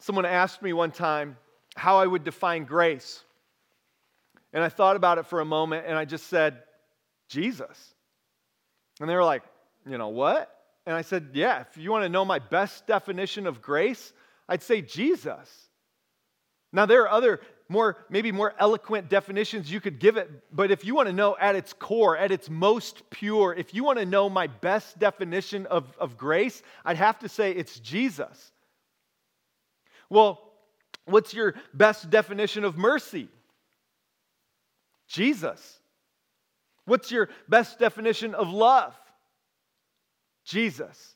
Someone 0.00 0.24
asked 0.24 0.62
me 0.62 0.72
one 0.72 0.90
time 0.90 1.36
how 1.76 1.98
I 1.98 2.06
would 2.06 2.24
define 2.24 2.64
grace. 2.64 3.22
And 4.52 4.64
I 4.64 4.68
thought 4.68 4.96
about 4.96 5.18
it 5.18 5.26
for 5.26 5.40
a 5.40 5.44
moment 5.44 5.86
and 5.86 5.96
I 5.96 6.04
just 6.04 6.26
said, 6.26 6.62
Jesus. 7.28 7.94
And 8.98 9.08
they 9.08 9.14
were 9.14 9.24
like, 9.24 9.42
you 9.86 9.96
know 9.96 10.08
what? 10.08 10.54
And 10.86 10.96
I 10.96 11.02
said, 11.02 11.30
yeah, 11.34 11.60
if 11.60 11.76
you 11.76 11.92
want 11.92 12.04
to 12.04 12.08
know 12.08 12.24
my 12.24 12.38
best 12.38 12.86
definition 12.86 13.46
of 13.46 13.62
grace, 13.62 14.12
I'd 14.48 14.62
say 14.62 14.82
Jesus. 14.82 15.68
Now, 16.72 16.86
there 16.86 17.02
are 17.02 17.10
other 17.10 17.40
more, 17.68 17.98
maybe 18.08 18.32
more 18.32 18.54
eloquent 18.58 19.08
definitions 19.08 19.70
you 19.70 19.80
could 19.80 20.00
give 20.00 20.16
it, 20.16 20.28
but 20.52 20.70
if 20.70 20.84
you 20.84 20.94
want 20.94 21.08
to 21.08 21.12
know 21.12 21.36
at 21.38 21.54
its 21.54 21.72
core, 21.72 22.16
at 22.16 22.32
its 22.32 22.50
most 22.50 23.08
pure, 23.10 23.54
if 23.54 23.74
you 23.74 23.84
want 23.84 23.98
to 23.98 24.06
know 24.06 24.28
my 24.28 24.48
best 24.48 24.98
definition 24.98 25.66
of, 25.66 25.96
of 25.98 26.16
grace, 26.16 26.62
I'd 26.84 26.96
have 26.96 27.18
to 27.20 27.28
say 27.28 27.52
it's 27.52 27.78
Jesus. 27.78 28.50
Well, 30.10 30.40
what's 31.06 31.32
your 31.32 31.54
best 31.72 32.10
definition 32.10 32.64
of 32.64 32.76
mercy? 32.76 33.28
Jesus. 35.08 35.78
What's 36.84 37.10
your 37.10 37.28
best 37.48 37.78
definition 37.78 38.34
of 38.34 38.50
love? 38.50 38.94
Jesus. 40.44 41.14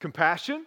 Compassion? 0.00 0.66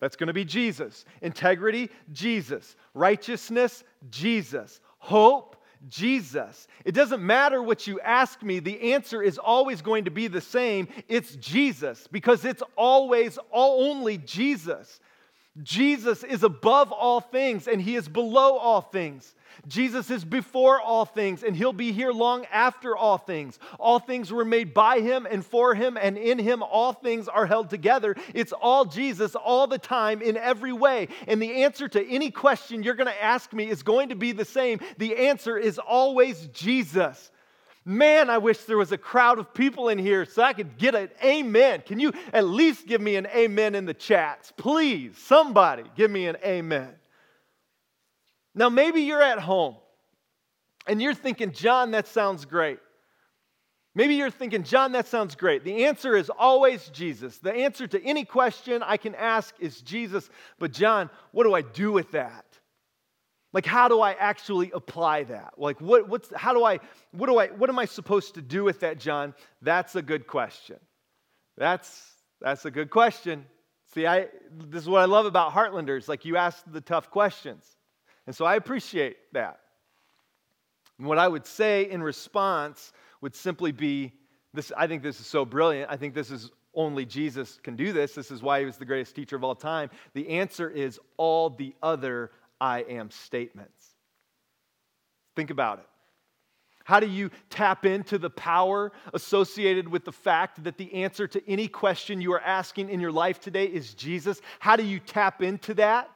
That's 0.00 0.16
going 0.16 0.26
to 0.26 0.34
be 0.34 0.44
Jesus. 0.44 1.04
Integrity? 1.22 1.90
Jesus. 2.12 2.76
Righteousness? 2.92 3.84
Jesus. 4.10 4.80
Hope? 4.98 5.56
Jesus. 5.88 6.66
It 6.84 6.92
doesn't 6.92 7.24
matter 7.24 7.62
what 7.62 7.86
you 7.86 8.00
ask 8.00 8.42
me, 8.42 8.58
the 8.58 8.92
answer 8.92 9.22
is 9.22 9.38
always 9.38 9.82
going 9.82 10.04
to 10.04 10.10
be 10.10 10.28
the 10.28 10.40
same. 10.40 10.88
It's 11.08 11.36
Jesus 11.36 12.06
because 12.10 12.44
it's 12.44 12.62
always 12.76 13.38
all 13.50 13.90
only 13.90 14.18
Jesus. 14.18 15.00
Jesus 15.62 16.24
is 16.24 16.42
above 16.42 16.90
all 16.90 17.20
things 17.20 17.68
and 17.68 17.80
he 17.80 17.94
is 17.94 18.08
below 18.08 18.56
all 18.56 18.80
things. 18.80 19.34
Jesus 19.68 20.10
is 20.10 20.24
before 20.24 20.80
all 20.80 21.04
things 21.04 21.44
and 21.44 21.54
he'll 21.54 21.72
be 21.72 21.92
here 21.92 22.10
long 22.10 22.44
after 22.46 22.96
all 22.96 23.18
things. 23.18 23.60
All 23.78 24.00
things 24.00 24.32
were 24.32 24.44
made 24.44 24.74
by 24.74 24.98
him 24.98 25.26
and 25.30 25.46
for 25.46 25.74
him, 25.74 25.96
and 25.96 26.18
in 26.18 26.38
him 26.40 26.62
all 26.62 26.92
things 26.92 27.28
are 27.28 27.46
held 27.46 27.70
together. 27.70 28.16
It's 28.34 28.52
all 28.52 28.84
Jesus 28.84 29.36
all 29.36 29.68
the 29.68 29.78
time 29.78 30.22
in 30.22 30.36
every 30.36 30.72
way. 30.72 31.06
And 31.28 31.40
the 31.40 31.62
answer 31.62 31.86
to 31.88 32.08
any 32.08 32.32
question 32.32 32.82
you're 32.82 32.94
going 32.94 33.06
to 33.06 33.22
ask 33.22 33.52
me 33.52 33.70
is 33.70 33.84
going 33.84 34.08
to 34.08 34.16
be 34.16 34.32
the 34.32 34.44
same. 34.44 34.80
The 34.98 35.28
answer 35.28 35.56
is 35.56 35.78
always 35.78 36.48
Jesus. 36.48 37.30
Man, 37.84 38.30
I 38.30 38.38
wish 38.38 38.64
there 38.64 38.78
was 38.78 38.92
a 38.92 38.98
crowd 38.98 39.38
of 39.38 39.52
people 39.52 39.90
in 39.90 39.98
here 39.98 40.24
so 40.24 40.42
I 40.42 40.54
could 40.54 40.78
get 40.78 40.94
an 40.94 41.10
amen. 41.22 41.82
Can 41.84 42.00
you 42.00 42.12
at 42.32 42.46
least 42.46 42.86
give 42.86 43.00
me 43.00 43.16
an 43.16 43.26
amen 43.26 43.74
in 43.74 43.84
the 43.84 43.92
chats? 43.92 44.52
Please, 44.56 45.18
somebody 45.18 45.84
give 45.94 46.10
me 46.10 46.26
an 46.26 46.36
amen. 46.42 46.94
Now, 48.54 48.70
maybe 48.70 49.02
you're 49.02 49.22
at 49.22 49.38
home 49.38 49.76
and 50.86 51.02
you're 51.02 51.14
thinking, 51.14 51.52
John, 51.52 51.90
that 51.90 52.06
sounds 52.06 52.46
great. 52.46 52.78
Maybe 53.94 54.14
you're 54.14 54.30
thinking, 54.30 54.64
John, 54.64 54.92
that 54.92 55.06
sounds 55.06 55.36
great. 55.36 55.62
The 55.62 55.84
answer 55.84 56.16
is 56.16 56.30
always 56.30 56.88
Jesus. 56.88 57.38
The 57.38 57.54
answer 57.54 57.86
to 57.86 58.02
any 58.02 58.24
question 58.24 58.82
I 58.82 58.96
can 58.96 59.14
ask 59.14 59.54
is 59.60 59.80
Jesus. 59.82 60.28
But, 60.58 60.72
John, 60.72 61.10
what 61.32 61.44
do 61.44 61.54
I 61.54 61.62
do 61.62 61.92
with 61.92 62.10
that? 62.12 62.44
Like, 63.54 63.64
how 63.64 63.88
do 63.88 64.02
I 64.02 64.12
actually 64.12 64.70
apply 64.72 65.24
that? 65.24 65.54
Like, 65.56 65.80
what, 65.80 66.08
what's, 66.08 66.28
how 66.34 66.52
do 66.52 66.62
I, 66.62 66.80
what 67.12 67.28
do 67.28 67.38
I, 67.38 67.46
what 67.46 67.70
am 67.70 67.78
I 67.78 67.86
supposed 67.86 68.34
to 68.34 68.42
do 68.42 68.64
with 68.64 68.80
that, 68.80 68.98
John? 68.98 69.32
That's 69.62 69.94
a 69.94 70.02
good 70.02 70.26
question. 70.26 70.76
That's, 71.56 71.88
that's 72.42 72.66
a 72.66 72.70
good 72.70 72.90
question. 72.90 73.46
See, 73.94 74.06
I, 74.06 74.28
this 74.52 74.82
is 74.82 74.88
what 74.88 75.00
I 75.00 75.06
love 75.06 75.24
about 75.24 75.52
Heartlanders. 75.52 76.08
Like, 76.08 76.26
you 76.26 76.36
ask 76.36 76.62
the 76.70 76.82
tough 76.82 77.10
questions. 77.10 77.64
And 78.26 78.36
so 78.36 78.44
I 78.44 78.56
appreciate 78.56 79.16
that. 79.32 79.60
And 80.98 81.06
what 81.06 81.18
I 81.18 81.28
would 81.28 81.46
say 81.46 81.88
in 81.88 82.02
response 82.02 82.92
would 83.20 83.34
simply 83.34 83.72
be 83.72 84.12
This, 84.52 84.72
I 84.76 84.86
think 84.86 85.02
this 85.02 85.20
is 85.20 85.26
so 85.26 85.44
brilliant. 85.44 85.90
I 85.90 85.96
think 85.96 86.14
this 86.14 86.30
is 86.30 86.50
only 86.74 87.04
Jesus 87.04 87.58
can 87.62 87.76
do 87.76 87.92
this. 87.92 88.14
This 88.14 88.30
is 88.30 88.42
why 88.42 88.60
he 88.60 88.66
was 88.66 88.76
the 88.78 88.84
greatest 88.84 89.14
teacher 89.14 89.36
of 89.36 89.44
all 89.44 89.54
time. 89.54 89.90
The 90.12 90.28
answer 90.28 90.68
is 90.70 91.00
all 91.16 91.50
the 91.50 91.74
other 91.82 92.30
I 92.60 92.80
am 92.80 93.10
statements. 93.10 93.82
Think 95.36 95.50
about 95.50 95.80
it. 95.80 95.86
How 96.84 97.00
do 97.00 97.08
you 97.08 97.30
tap 97.48 97.86
into 97.86 98.18
the 98.18 98.28
power 98.28 98.92
associated 99.14 99.88
with 99.88 100.04
the 100.04 100.12
fact 100.12 100.62
that 100.64 100.76
the 100.76 100.92
answer 101.02 101.26
to 101.26 101.42
any 101.48 101.66
question 101.66 102.20
you 102.20 102.32
are 102.34 102.40
asking 102.40 102.90
in 102.90 103.00
your 103.00 103.10
life 103.10 103.40
today 103.40 103.64
is 103.64 103.94
Jesus? 103.94 104.40
How 104.58 104.76
do 104.76 104.84
you 104.84 105.00
tap 105.00 105.42
into 105.42 105.74
that? 105.74 106.10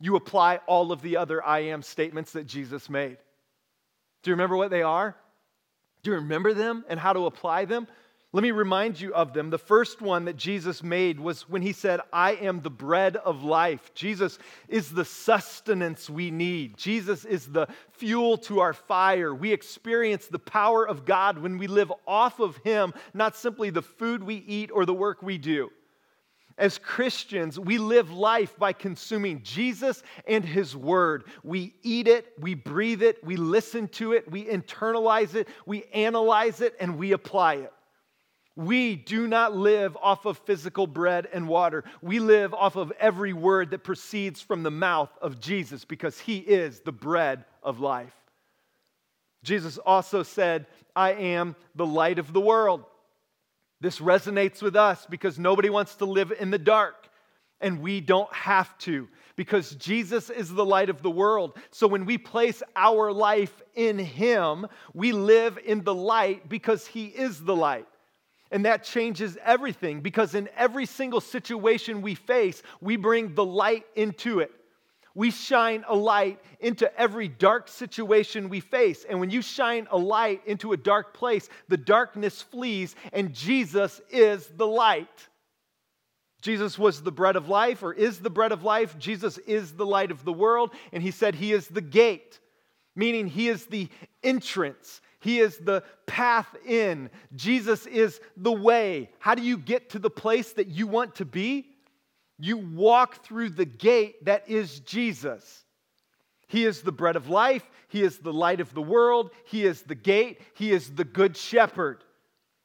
You 0.00 0.16
apply 0.16 0.60
all 0.66 0.90
of 0.90 1.02
the 1.02 1.18
other 1.18 1.44
I 1.44 1.60
am 1.60 1.82
statements 1.82 2.32
that 2.32 2.46
Jesus 2.46 2.88
made. 2.88 3.18
Do 4.22 4.30
you 4.30 4.34
remember 4.34 4.56
what 4.56 4.70
they 4.70 4.82
are? 4.82 5.14
Do 6.02 6.10
you 6.10 6.16
remember 6.16 6.54
them 6.54 6.84
and 6.88 6.98
how 6.98 7.12
to 7.12 7.26
apply 7.26 7.66
them? 7.66 7.86
Let 8.32 8.44
me 8.44 8.52
remind 8.52 9.00
you 9.00 9.12
of 9.12 9.32
them. 9.32 9.50
The 9.50 9.58
first 9.58 10.00
one 10.00 10.26
that 10.26 10.36
Jesus 10.36 10.84
made 10.84 11.18
was 11.18 11.48
when 11.48 11.62
he 11.62 11.72
said, 11.72 12.00
I 12.12 12.34
am 12.34 12.60
the 12.60 12.70
bread 12.70 13.16
of 13.16 13.42
life. 13.42 13.92
Jesus 13.92 14.38
is 14.68 14.88
the 14.88 15.04
sustenance 15.04 16.08
we 16.08 16.30
need, 16.30 16.76
Jesus 16.76 17.24
is 17.24 17.46
the 17.46 17.66
fuel 17.90 18.38
to 18.38 18.60
our 18.60 18.72
fire. 18.72 19.34
We 19.34 19.52
experience 19.52 20.28
the 20.28 20.38
power 20.38 20.86
of 20.86 21.04
God 21.04 21.38
when 21.38 21.58
we 21.58 21.66
live 21.66 21.92
off 22.06 22.38
of 22.38 22.56
him, 22.58 22.94
not 23.14 23.34
simply 23.34 23.70
the 23.70 23.82
food 23.82 24.22
we 24.22 24.36
eat 24.36 24.70
or 24.72 24.86
the 24.86 24.94
work 24.94 25.22
we 25.22 25.36
do. 25.36 25.70
As 26.56 26.78
Christians, 26.78 27.58
we 27.58 27.78
live 27.78 28.12
life 28.12 28.56
by 28.58 28.74
consuming 28.74 29.42
Jesus 29.42 30.02
and 30.28 30.44
His 30.44 30.76
Word. 30.76 31.24
We 31.42 31.74
eat 31.82 32.06
it, 32.06 32.34
we 32.38 32.54
breathe 32.54 33.02
it, 33.02 33.24
we 33.24 33.36
listen 33.36 33.88
to 33.88 34.12
it, 34.12 34.30
we 34.30 34.44
internalize 34.44 35.34
it, 35.34 35.48
we 35.64 35.84
analyze 35.94 36.60
it, 36.60 36.76
and 36.78 36.98
we 36.98 37.12
apply 37.12 37.54
it. 37.54 37.72
We 38.56 38.96
do 38.96 39.26
not 39.26 39.56
live 39.56 39.96
off 40.02 40.26
of 40.26 40.38
physical 40.38 40.86
bread 40.86 41.28
and 41.32 41.48
water. 41.48 41.84
We 42.02 42.18
live 42.18 42.52
off 42.52 42.76
of 42.76 42.92
every 42.98 43.32
word 43.32 43.70
that 43.70 43.84
proceeds 43.84 44.40
from 44.40 44.62
the 44.62 44.70
mouth 44.70 45.10
of 45.22 45.40
Jesus 45.40 45.84
because 45.84 46.18
he 46.18 46.38
is 46.38 46.80
the 46.80 46.92
bread 46.92 47.44
of 47.62 47.80
life. 47.80 48.14
Jesus 49.42 49.78
also 49.78 50.22
said, 50.22 50.66
I 50.94 51.12
am 51.12 51.56
the 51.74 51.86
light 51.86 52.18
of 52.18 52.32
the 52.32 52.40
world. 52.40 52.84
This 53.80 53.98
resonates 53.98 54.60
with 54.60 54.76
us 54.76 55.06
because 55.08 55.38
nobody 55.38 55.70
wants 55.70 55.94
to 55.96 56.04
live 56.04 56.32
in 56.38 56.50
the 56.50 56.58
dark, 56.58 57.08
and 57.60 57.80
we 57.80 58.00
don't 58.00 58.32
have 58.34 58.76
to 58.78 59.08
because 59.36 59.70
Jesus 59.76 60.28
is 60.28 60.52
the 60.52 60.64
light 60.64 60.90
of 60.90 61.00
the 61.00 61.10
world. 61.10 61.56
So 61.70 61.86
when 61.86 62.04
we 62.04 62.18
place 62.18 62.62
our 62.76 63.10
life 63.10 63.62
in 63.74 63.98
Him, 63.98 64.66
we 64.92 65.12
live 65.12 65.58
in 65.64 65.82
the 65.82 65.94
light 65.94 66.50
because 66.50 66.86
He 66.86 67.06
is 67.06 67.42
the 67.42 67.56
light. 67.56 67.86
And 68.50 68.64
that 68.64 68.84
changes 68.84 69.38
everything 69.44 70.00
because 70.00 70.34
in 70.34 70.48
every 70.56 70.86
single 70.86 71.20
situation 71.20 72.02
we 72.02 72.14
face, 72.14 72.62
we 72.80 72.96
bring 72.96 73.34
the 73.34 73.44
light 73.44 73.86
into 73.94 74.40
it. 74.40 74.50
We 75.14 75.30
shine 75.30 75.84
a 75.88 75.94
light 75.94 76.40
into 76.60 76.92
every 76.98 77.28
dark 77.28 77.68
situation 77.68 78.48
we 78.48 78.60
face. 78.60 79.04
And 79.08 79.18
when 79.18 79.30
you 79.30 79.42
shine 79.42 79.88
a 79.90 79.98
light 79.98 80.42
into 80.46 80.72
a 80.72 80.76
dark 80.76 81.14
place, 81.14 81.48
the 81.68 81.76
darkness 81.76 82.42
flees, 82.42 82.94
and 83.12 83.34
Jesus 83.34 84.00
is 84.10 84.46
the 84.56 84.66
light. 84.66 85.28
Jesus 86.42 86.78
was 86.78 87.02
the 87.02 87.12
bread 87.12 87.36
of 87.36 87.48
life, 87.48 87.82
or 87.82 87.92
is 87.92 88.20
the 88.20 88.30
bread 88.30 88.52
of 88.52 88.62
life. 88.62 88.98
Jesus 88.98 89.36
is 89.38 89.72
the 89.72 89.84
light 89.84 90.10
of 90.10 90.24
the 90.24 90.32
world, 90.32 90.70
and 90.92 91.02
he 91.02 91.10
said 91.10 91.34
he 91.34 91.52
is 91.52 91.66
the 91.68 91.82
gate, 91.82 92.38
meaning 92.94 93.26
he 93.26 93.48
is 93.48 93.66
the 93.66 93.88
entrance. 94.22 95.00
He 95.20 95.38
is 95.38 95.58
the 95.58 95.84
path 96.06 96.48
in. 96.66 97.10
Jesus 97.36 97.86
is 97.86 98.20
the 98.36 98.52
way. 98.52 99.10
How 99.18 99.34
do 99.34 99.42
you 99.42 99.58
get 99.58 99.90
to 99.90 99.98
the 99.98 100.10
place 100.10 100.52
that 100.54 100.68
you 100.68 100.86
want 100.86 101.16
to 101.16 101.26
be? 101.26 101.68
You 102.38 102.56
walk 102.56 103.24
through 103.24 103.50
the 103.50 103.66
gate 103.66 104.24
that 104.24 104.48
is 104.48 104.80
Jesus. 104.80 105.64
He 106.48 106.64
is 106.64 106.80
the 106.80 106.90
bread 106.90 107.16
of 107.16 107.28
life. 107.28 107.68
He 107.88 108.02
is 108.02 108.18
the 108.18 108.32
light 108.32 108.60
of 108.60 108.72
the 108.72 108.82
world. 108.82 109.30
He 109.44 109.64
is 109.64 109.82
the 109.82 109.94
gate. 109.94 110.40
He 110.54 110.72
is 110.72 110.90
the 110.90 111.04
good 111.04 111.36
shepherd. 111.36 112.02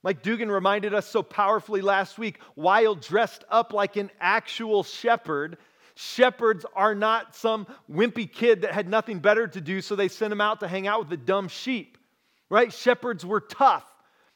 Like 0.02 0.24
Dugan 0.24 0.50
reminded 0.50 0.94
us 0.94 1.08
so 1.08 1.24
powerfully 1.24 1.82
last 1.82 2.18
week, 2.18 2.40
while 2.54 2.96
dressed 2.96 3.44
up 3.50 3.74
like 3.74 3.98
an 3.98 4.12
actual 4.22 4.84
shepherd, 4.84 5.58
shepherds 5.96 6.66
are 6.76 6.96
not 6.96 7.36
some 7.36 7.68
wimpy 7.92 8.32
kid 8.32 8.62
that 8.62 8.72
had 8.72 8.88
nothing 8.88 9.20
better 9.20 9.48
to 9.48 9.60
do, 9.60 9.82
so 9.82 9.96
they 9.96 10.08
sent 10.08 10.32
him 10.32 10.42
out 10.42 10.62
to 10.62 10.68
hang 10.68 10.88
out 10.88 11.00
with 11.00 11.10
the 11.10 11.18
dumb 11.18 11.48
sheep 11.48 11.98
right? 12.50 12.72
Shepherds 12.72 13.26
were 13.26 13.42
tough. 13.42 13.86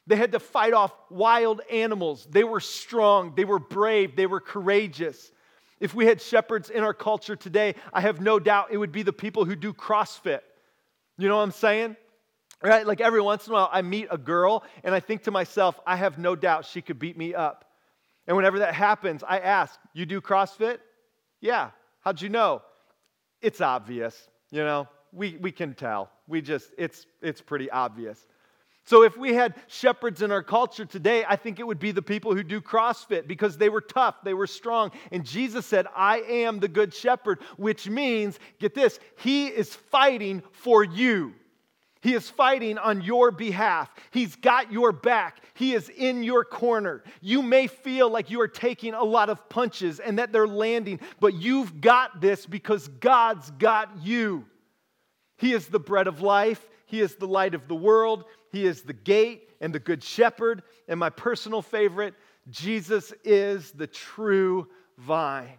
They 0.06 0.16
had 0.16 0.32
to 0.32 0.40
fight 0.40 0.72
off 0.72 0.92
wild 1.08 1.60
animals. 1.70 2.26
They 2.28 2.44
were 2.44 2.60
strong, 2.60 3.34
they 3.36 3.44
were 3.44 3.58
brave, 3.58 4.16
they 4.16 4.26
were 4.26 4.40
courageous. 4.40 5.30
If 5.78 5.94
we 5.94 6.04
had 6.04 6.20
shepherds 6.20 6.68
in 6.68 6.82
our 6.82 6.92
culture 6.92 7.36
today, 7.36 7.74
I 7.92 8.02
have 8.02 8.20
no 8.20 8.38
doubt 8.38 8.68
it 8.70 8.76
would 8.76 8.92
be 8.92 9.02
the 9.02 9.12
people 9.12 9.44
who 9.44 9.56
do 9.56 9.72
CrossFit. 9.72 10.40
You 11.16 11.28
know 11.28 11.36
what 11.36 11.42
I'm 11.42 11.52
saying? 11.52 11.96
Right? 12.62 12.86
Like 12.86 13.00
every 13.00 13.22
once 13.22 13.46
in 13.46 13.52
a 13.52 13.54
while, 13.54 13.70
I 13.72 13.80
meet 13.80 14.08
a 14.10 14.18
girl 14.18 14.64
and 14.84 14.94
I 14.94 15.00
think 15.00 15.22
to 15.22 15.30
myself, 15.30 15.80
I 15.86 15.96
have 15.96 16.18
no 16.18 16.36
doubt 16.36 16.66
she 16.66 16.82
could 16.82 16.98
beat 16.98 17.16
me 17.16 17.34
up. 17.34 17.64
And 18.26 18.36
whenever 18.36 18.58
that 18.58 18.74
happens, 18.74 19.24
I 19.26 19.38
ask, 19.38 19.78
You 19.94 20.04
do 20.04 20.20
CrossFit? 20.20 20.78
Yeah. 21.40 21.70
How'd 22.00 22.20
you 22.20 22.28
know? 22.28 22.62
It's 23.40 23.62
obvious, 23.62 24.28
you 24.50 24.62
know? 24.62 24.86
we, 25.12 25.36
we 25.40 25.52
can 25.52 25.74
tell. 25.74 26.10
We 26.30 26.40
just, 26.40 26.70
it's, 26.78 27.06
it's 27.20 27.40
pretty 27.40 27.68
obvious. 27.70 28.26
So, 28.84 29.02
if 29.02 29.16
we 29.16 29.34
had 29.34 29.54
shepherds 29.66 30.22
in 30.22 30.32
our 30.32 30.42
culture 30.42 30.84
today, 30.84 31.24
I 31.28 31.36
think 31.36 31.60
it 31.60 31.66
would 31.66 31.78
be 31.78 31.92
the 31.92 32.02
people 32.02 32.34
who 32.34 32.42
do 32.42 32.60
CrossFit 32.60 33.26
because 33.26 33.58
they 33.58 33.68
were 33.68 33.80
tough, 33.80 34.16
they 34.24 34.32
were 34.32 34.46
strong. 34.46 34.92
And 35.12 35.24
Jesus 35.24 35.66
said, 35.66 35.86
I 35.94 36.20
am 36.20 36.60
the 36.60 36.68
good 36.68 36.94
shepherd, 36.94 37.40
which 37.56 37.88
means, 37.88 38.38
get 38.58 38.74
this, 38.74 38.98
he 39.18 39.48
is 39.48 39.74
fighting 39.74 40.42
for 40.52 40.82
you. 40.82 41.34
He 42.00 42.14
is 42.14 42.30
fighting 42.30 42.78
on 42.78 43.02
your 43.02 43.30
behalf. 43.30 43.92
He's 44.10 44.34
got 44.34 44.72
your 44.72 44.90
back. 44.90 45.42
He 45.52 45.74
is 45.74 45.90
in 45.90 46.22
your 46.22 46.44
corner. 46.44 47.04
You 47.20 47.42
may 47.42 47.66
feel 47.66 48.08
like 48.08 48.30
you 48.30 48.40
are 48.40 48.48
taking 48.48 48.94
a 48.94 49.04
lot 49.04 49.28
of 49.28 49.48
punches 49.50 50.00
and 50.00 50.18
that 50.18 50.32
they're 50.32 50.48
landing, 50.48 51.00
but 51.20 51.34
you've 51.34 51.82
got 51.82 52.22
this 52.22 52.46
because 52.46 52.88
God's 52.88 53.50
got 53.52 54.02
you. 54.02 54.46
He 55.40 55.54
is 55.54 55.68
the 55.68 55.80
bread 55.80 56.06
of 56.06 56.20
life. 56.20 56.68
He 56.84 57.00
is 57.00 57.14
the 57.14 57.26
light 57.26 57.54
of 57.54 57.66
the 57.66 57.74
world. 57.74 58.24
He 58.52 58.66
is 58.66 58.82
the 58.82 58.92
gate 58.92 59.48
and 59.60 59.74
the 59.74 59.78
good 59.78 60.04
shepherd. 60.04 60.62
And 60.86 61.00
my 61.00 61.08
personal 61.08 61.62
favorite, 61.62 62.14
Jesus 62.50 63.14
is 63.24 63.70
the 63.72 63.86
true 63.86 64.68
vine. 64.98 65.56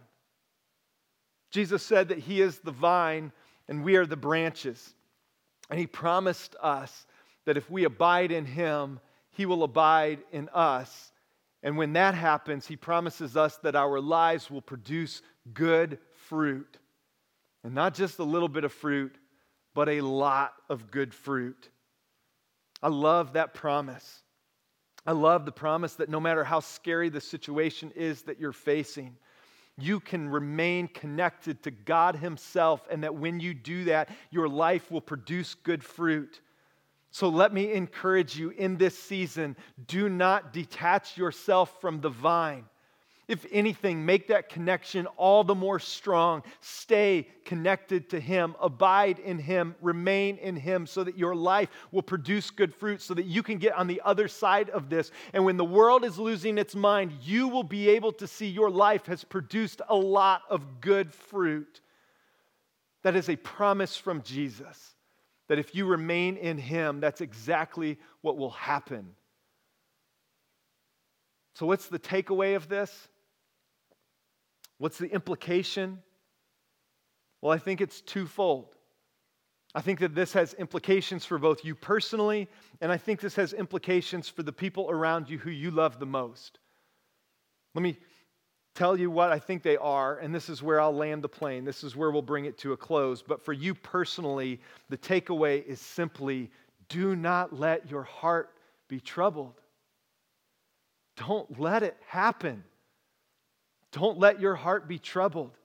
Jesus 1.49 1.81
said 1.81 2.09
that 2.09 2.19
He 2.19 2.41
is 2.41 2.59
the 2.59 2.71
vine 2.71 3.31
and 3.67 3.83
we 3.83 3.95
are 3.95 4.05
the 4.05 4.15
branches. 4.15 4.93
And 5.71 5.79
He 5.79 5.87
promised 5.87 6.55
us 6.61 7.07
that 7.45 7.57
if 7.57 7.67
we 7.67 7.85
abide 7.85 8.31
in 8.31 8.45
Him, 8.45 8.99
He 9.31 9.47
will 9.47 9.63
abide 9.63 10.19
in 10.31 10.47
us. 10.53 11.11
And 11.63 11.75
when 11.75 11.93
that 11.93 12.13
happens, 12.13 12.67
He 12.67 12.75
promises 12.75 13.35
us 13.35 13.57
that 13.63 13.75
our 13.75 13.99
lives 13.99 14.51
will 14.51 14.61
produce 14.61 15.23
good 15.55 15.97
fruit. 16.27 16.77
And 17.63 17.73
not 17.73 17.95
just 17.95 18.19
a 18.19 18.23
little 18.23 18.49
bit 18.49 18.63
of 18.63 18.71
fruit, 18.71 19.15
but 19.73 19.89
a 19.89 20.01
lot 20.01 20.53
of 20.69 20.91
good 20.91 21.13
fruit. 21.13 21.69
I 22.81 22.89
love 22.89 23.33
that 23.33 23.53
promise. 23.53 24.23
I 25.05 25.13
love 25.13 25.45
the 25.45 25.51
promise 25.51 25.95
that 25.95 26.09
no 26.09 26.19
matter 26.19 26.43
how 26.43 26.59
scary 26.59 27.09
the 27.09 27.21
situation 27.21 27.91
is 27.95 28.21
that 28.23 28.39
you're 28.39 28.51
facing, 28.51 29.15
you 29.77 29.99
can 29.99 30.29
remain 30.29 30.87
connected 30.87 31.63
to 31.63 31.71
God 31.71 32.15
Himself, 32.15 32.87
and 32.91 33.03
that 33.03 33.15
when 33.15 33.39
you 33.39 33.53
do 33.53 33.85
that, 33.85 34.09
your 34.29 34.47
life 34.47 34.91
will 34.91 35.01
produce 35.01 35.55
good 35.55 35.83
fruit. 35.83 36.41
So 37.09 37.29
let 37.29 37.53
me 37.53 37.73
encourage 37.73 38.37
you 38.37 38.51
in 38.51 38.77
this 38.77 38.97
season 38.97 39.57
do 39.87 40.07
not 40.07 40.53
detach 40.53 41.17
yourself 41.17 41.81
from 41.81 41.99
the 41.99 42.09
vine. 42.09 42.65
If 43.31 43.45
anything, 43.49 44.05
make 44.05 44.27
that 44.27 44.49
connection 44.49 45.05
all 45.15 45.45
the 45.45 45.55
more 45.55 45.79
strong. 45.79 46.43
Stay 46.59 47.29
connected 47.45 48.09
to 48.09 48.19
Him, 48.19 48.57
abide 48.59 49.19
in 49.19 49.39
Him, 49.39 49.73
remain 49.79 50.35
in 50.35 50.57
Him, 50.57 50.85
so 50.85 51.01
that 51.05 51.17
your 51.17 51.33
life 51.33 51.69
will 51.93 52.01
produce 52.01 52.49
good 52.49 52.75
fruit, 52.75 53.01
so 53.01 53.13
that 53.13 53.23
you 53.23 53.41
can 53.41 53.57
get 53.57 53.73
on 53.73 53.87
the 53.87 54.01
other 54.03 54.27
side 54.27 54.69
of 54.71 54.89
this. 54.89 55.11
And 55.31 55.45
when 55.45 55.55
the 55.55 55.63
world 55.63 56.03
is 56.03 56.19
losing 56.19 56.57
its 56.57 56.75
mind, 56.75 57.13
you 57.23 57.47
will 57.47 57.63
be 57.63 57.87
able 57.87 58.11
to 58.11 58.27
see 58.27 58.47
your 58.47 58.69
life 58.69 59.05
has 59.05 59.23
produced 59.23 59.81
a 59.87 59.95
lot 59.95 60.41
of 60.49 60.81
good 60.81 61.13
fruit. 61.13 61.79
That 63.03 63.15
is 63.15 63.29
a 63.29 63.37
promise 63.37 63.95
from 63.95 64.23
Jesus 64.23 64.93
that 65.47 65.57
if 65.57 65.73
you 65.73 65.85
remain 65.85 66.35
in 66.35 66.57
Him, 66.57 66.99
that's 66.99 67.21
exactly 67.21 67.97
what 68.19 68.37
will 68.37 68.51
happen. 68.51 69.15
So, 71.53 71.65
what's 71.65 71.87
the 71.87 71.97
takeaway 71.97 72.57
of 72.57 72.67
this? 72.67 73.07
What's 74.81 74.97
the 74.97 75.13
implication? 75.13 76.01
Well, 77.39 77.53
I 77.53 77.59
think 77.59 77.81
it's 77.81 78.01
twofold. 78.01 78.73
I 79.75 79.81
think 79.81 79.99
that 79.99 80.15
this 80.15 80.33
has 80.33 80.55
implications 80.55 81.23
for 81.23 81.37
both 81.37 81.63
you 81.63 81.75
personally, 81.75 82.49
and 82.81 82.91
I 82.91 82.97
think 82.97 83.19
this 83.19 83.35
has 83.35 83.53
implications 83.53 84.27
for 84.27 84.41
the 84.41 84.51
people 84.51 84.89
around 84.89 85.29
you 85.29 85.37
who 85.37 85.51
you 85.51 85.69
love 85.69 85.99
the 85.99 86.07
most. 86.07 86.57
Let 87.75 87.83
me 87.83 87.95
tell 88.73 88.97
you 88.97 89.11
what 89.11 89.31
I 89.31 89.37
think 89.37 89.61
they 89.61 89.77
are, 89.77 90.17
and 90.17 90.33
this 90.33 90.49
is 90.49 90.63
where 90.63 90.81
I'll 90.81 90.95
land 90.95 91.23
the 91.23 91.29
plane. 91.29 91.63
This 91.63 91.83
is 91.83 91.95
where 91.95 92.09
we'll 92.09 92.23
bring 92.23 92.45
it 92.45 92.57
to 92.57 92.73
a 92.73 92.77
close. 92.77 93.21
But 93.21 93.45
for 93.45 93.53
you 93.53 93.75
personally, 93.75 94.59
the 94.89 94.97
takeaway 94.97 95.63
is 95.63 95.79
simply 95.79 96.49
do 96.89 97.15
not 97.15 97.53
let 97.53 97.87
your 97.91 98.01
heart 98.01 98.55
be 98.87 98.99
troubled. 98.99 99.61
Don't 101.17 101.59
let 101.59 101.83
it 101.83 101.97
happen. 102.07 102.63
Don't 103.91 104.17
let 104.17 104.39
your 104.39 104.55
heart 104.55 104.87
be 104.87 104.99
troubled. 104.99 105.57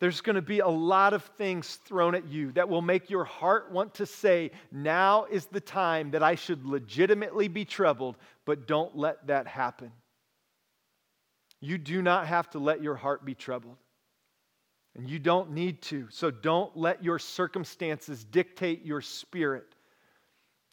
There's 0.00 0.20
going 0.20 0.36
to 0.36 0.42
be 0.42 0.58
a 0.58 0.68
lot 0.68 1.14
of 1.14 1.22
things 1.38 1.76
thrown 1.86 2.14
at 2.14 2.26
you 2.26 2.52
that 2.52 2.68
will 2.68 2.82
make 2.82 3.10
your 3.10 3.24
heart 3.24 3.70
want 3.70 3.94
to 3.94 4.06
say, 4.06 4.50
Now 4.72 5.24
is 5.24 5.46
the 5.46 5.60
time 5.60 6.10
that 6.10 6.22
I 6.22 6.34
should 6.34 6.66
legitimately 6.66 7.48
be 7.48 7.64
troubled, 7.64 8.16
but 8.44 8.66
don't 8.66 8.96
let 8.96 9.26
that 9.28 9.46
happen. 9.46 9.92
You 11.60 11.78
do 11.78 12.02
not 12.02 12.26
have 12.26 12.50
to 12.50 12.58
let 12.58 12.82
your 12.82 12.96
heart 12.96 13.24
be 13.24 13.34
troubled. 13.34 13.76
And 14.96 15.08
you 15.08 15.18
don't 15.18 15.52
need 15.52 15.82
to. 15.82 16.06
So 16.10 16.30
don't 16.30 16.76
let 16.76 17.02
your 17.02 17.18
circumstances 17.18 18.24
dictate 18.24 18.84
your 18.84 19.00
spirit. 19.00 19.74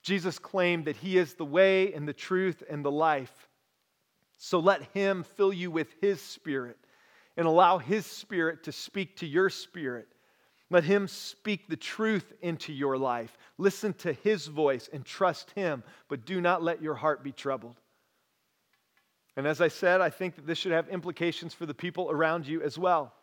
Jesus 0.04 0.40
claimed 0.40 0.86
that 0.86 0.98
He 0.98 1.18
is 1.18 1.36
the 1.36 1.46
way 1.46 1.94
and 1.94 2.08
the 2.08 2.14
truth 2.14 2.64
and 2.70 2.84
the 2.84 2.92
life. 2.92 3.48
So 4.44 4.58
let 4.58 4.82
Him 4.96 5.24
fill 5.24 5.54
you 5.54 5.70
with 5.70 5.94
His 6.02 6.20
Spirit 6.20 6.78
and 7.38 7.46
allow 7.46 7.78
His 7.78 8.08
Spirit 8.08 8.64
to 8.64 8.72
speak 8.72 9.18
to 9.18 9.28
your 9.28 9.52
spirit. 9.52 10.08
Let 10.72 10.84
Him 10.84 11.08
speak 11.08 11.70
the 11.70 11.78
truth 11.78 12.34
into 12.42 12.74
your 12.74 12.98
life. 12.98 13.38
Listen 13.60 13.94
to 14.00 14.14
His 14.14 14.48
voice 14.48 14.90
and 14.92 15.06
trust 15.06 15.52
Him, 15.52 15.84
but 16.10 16.26
do 16.26 16.42
not 16.42 16.64
let 16.64 16.82
your 16.82 16.96
heart 16.96 17.24
be 17.24 17.32
troubled. 17.32 17.76
And 19.38 19.46
as 19.46 19.62
I 19.62 19.68
said, 19.68 20.02
I 20.02 20.10
think 20.10 20.36
that 20.38 20.48
this 20.48 20.58
should 20.58 20.72
have 20.72 20.90
implications 20.90 21.54
for 21.54 21.68
the 21.68 21.76
people 21.76 22.10
around 22.10 22.48
you 22.48 22.64
as 22.64 22.80
well. 22.80 23.14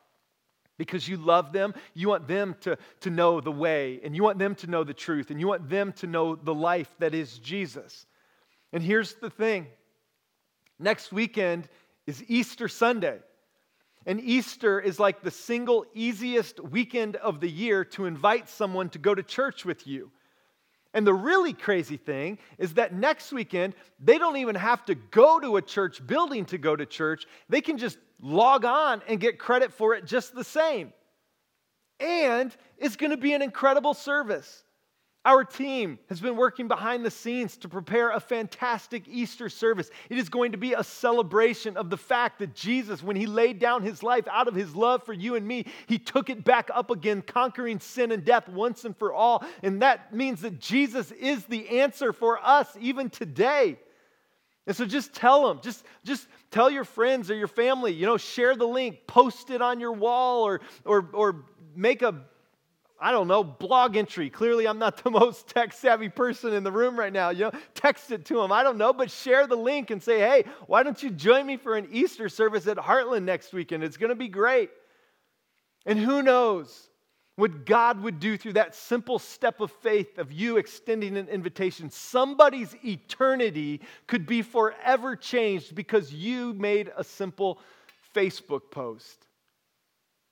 Because 0.76 1.08
you 1.08 1.16
love 1.16 1.52
them, 1.52 1.74
you 1.94 2.08
want 2.08 2.28
them 2.28 2.54
to, 2.60 2.78
to 3.00 3.10
know 3.10 3.40
the 3.40 3.50
way, 3.50 3.98
and 4.04 4.14
you 4.14 4.22
want 4.22 4.38
them 4.38 4.54
to 4.54 4.68
know 4.68 4.84
the 4.84 4.94
truth, 4.94 5.32
and 5.32 5.40
you 5.40 5.48
want 5.48 5.68
them 5.68 5.92
to 5.94 6.06
know 6.06 6.36
the 6.36 6.54
life 6.54 6.94
that 7.00 7.12
is 7.12 7.40
Jesus. 7.40 8.06
And 8.72 8.84
here's 8.84 9.14
the 9.14 9.30
thing 9.30 9.66
next 10.78 11.12
weekend 11.12 11.68
is 12.06 12.24
Easter 12.28 12.68
Sunday. 12.68 13.18
And 14.06 14.20
Easter 14.20 14.80
is 14.80 14.98
like 14.98 15.22
the 15.22 15.30
single 15.30 15.84
easiest 15.92 16.60
weekend 16.60 17.16
of 17.16 17.40
the 17.40 17.50
year 17.50 17.84
to 17.86 18.06
invite 18.06 18.48
someone 18.48 18.88
to 18.90 18.98
go 18.98 19.14
to 19.14 19.22
church 19.22 19.64
with 19.64 19.86
you. 19.86 20.10
And 20.94 21.06
the 21.06 21.12
really 21.12 21.52
crazy 21.52 21.98
thing 21.98 22.38
is 22.56 22.74
that 22.74 22.94
next 22.94 23.32
weekend, 23.32 23.74
they 24.00 24.16
don't 24.16 24.38
even 24.38 24.54
have 24.54 24.84
to 24.86 24.94
go 24.94 25.38
to 25.38 25.58
a 25.58 25.62
church 25.62 26.04
building 26.06 26.46
to 26.46 26.58
go 26.58 26.74
to 26.74 26.86
church. 26.86 27.26
They 27.48 27.60
can 27.60 27.76
just 27.76 27.98
log 28.22 28.64
on 28.64 29.02
and 29.06 29.20
get 29.20 29.38
credit 29.38 29.72
for 29.72 29.94
it 29.94 30.06
just 30.06 30.34
the 30.34 30.44
same. 30.44 30.92
And 32.00 32.56
it's 32.78 32.96
going 32.96 33.10
to 33.10 33.16
be 33.18 33.34
an 33.34 33.42
incredible 33.42 33.92
service. 33.92 34.64
Our 35.24 35.44
team 35.44 35.98
has 36.08 36.20
been 36.20 36.36
working 36.36 36.68
behind 36.68 37.04
the 37.04 37.10
scenes 37.10 37.56
to 37.58 37.68
prepare 37.68 38.12
a 38.12 38.20
fantastic 38.20 39.06
Easter 39.08 39.48
service. 39.48 39.90
It 40.08 40.16
is 40.16 40.28
going 40.28 40.52
to 40.52 40.58
be 40.58 40.74
a 40.74 40.84
celebration 40.84 41.76
of 41.76 41.90
the 41.90 41.96
fact 41.96 42.38
that 42.38 42.54
Jesus, 42.54 43.02
when 43.02 43.16
he 43.16 43.26
laid 43.26 43.58
down 43.58 43.82
his 43.82 44.02
life 44.02 44.26
out 44.30 44.48
of 44.48 44.54
his 44.54 44.74
love 44.76 45.02
for 45.02 45.12
you 45.12 45.34
and 45.34 45.46
me, 45.46 45.66
he 45.86 45.98
took 45.98 46.30
it 46.30 46.44
back 46.44 46.70
up 46.72 46.90
again, 46.90 47.20
conquering 47.20 47.80
sin 47.80 48.12
and 48.12 48.24
death 48.24 48.48
once 48.48 48.84
and 48.84 48.96
for 48.96 49.12
all. 49.12 49.44
And 49.62 49.82
that 49.82 50.14
means 50.14 50.40
that 50.42 50.60
Jesus 50.60 51.10
is 51.10 51.44
the 51.46 51.80
answer 51.80 52.12
for 52.12 52.38
us 52.42 52.68
even 52.80 53.10
today. 53.10 53.76
And 54.68 54.76
so 54.76 54.84
just 54.84 55.14
tell 55.14 55.48
them, 55.48 55.60
just, 55.62 55.84
just 56.04 56.28
tell 56.50 56.70
your 56.70 56.84
friends 56.84 57.30
or 57.30 57.34
your 57.34 57.48
family, 57.48 57.92
you 57.92 58.06
know, 58.06 58.18
share 58.18 58.54
the 58.54 58.66
link, 58.66 59.06
post 59.06 59.50
it 59.50 59.62
on 59.62 59.80
your 59.80 59.92
wall 59.92 60.44
or, 60.44 60.60
or, 60.84 61.08
or 61.12 61.44
make 61.74 62.02
a 62.02 62.22
I 63.00 63.12
don't 63.12 63.28
know, 63.28 63.44
blog 63.44 63.96
entry. 63.96 64.28
Clearly, 64.28 64.66
I'm 64.66 64.78
not 64.78 64.96
the 65.04 65.10
most 65.10 65.48
tech 65.48 65.72
savvy 65.72 66.08
person 66.08 66.52
in 66.52 66.64
the 66.64 66.72
room 66.72 66.98
right 66.98 67.12
now. 67.12 67.30
You 67.30 67.44
know, 67.46 67.52
text 67.74 68.10
it 68.10 68.24
to 68.26 68.34
them. 68.34 68.52
I 68.52 68.62
don't 68.62 68.78
know, 68.78 68.92
but 68.92 69.10
share 69.10 69.46
the 69.46 69.56
link 69.56 69.90
and 69.90 70.02
say, 70.02 70.18
hey, 70.18 70.44
why 70.66 70.82
don't 70.82 71.02
you 71.02 71.10
join 71.10 71.46
me 71.46 71.56
for 71.56 71.76
an 71.76 71.88
Easter 71.92 72.28
service 72.28 72.66
at 72.66 72.76
Heartland 72.76 73.22
next 73.22 73.52
weekend? 73.52 73.84
It's 73.84 73.96
going 73.96 74.10
to 74.10 74.16
be 74.16 74.28
great. 74.28 74.70
And 75.86 75.98
who 75.98 76.22
knows 76.22 76.90
what 77.36 77.64
God 77.64 78.02
would 78.02 78.18
do 78.18 78.36
through 78.36 78.54
that 78.54 78.74
simple 78.74 79.20
step 79.20 79.60
of 79.60 79.70
faith 79.70 80.18
of 80.18 80.32
you 80.32 80.56
extending 80.56 81.16
an 81.16 81.28
invitation? 81.28 81.90
Somebody's 81.90 82.74
eternity 82.84 83.80
could 84.08 84.26
be 84.26 84.42
forever 84.42 85.14
changed 85.14 85.76
because 85.76 86.12
you 86.12 86.52
made 86.54 86.90
a 86.96 87.04
simple 87.04 87.60
Facebook 88.14 88.72
post. 88.72 89.26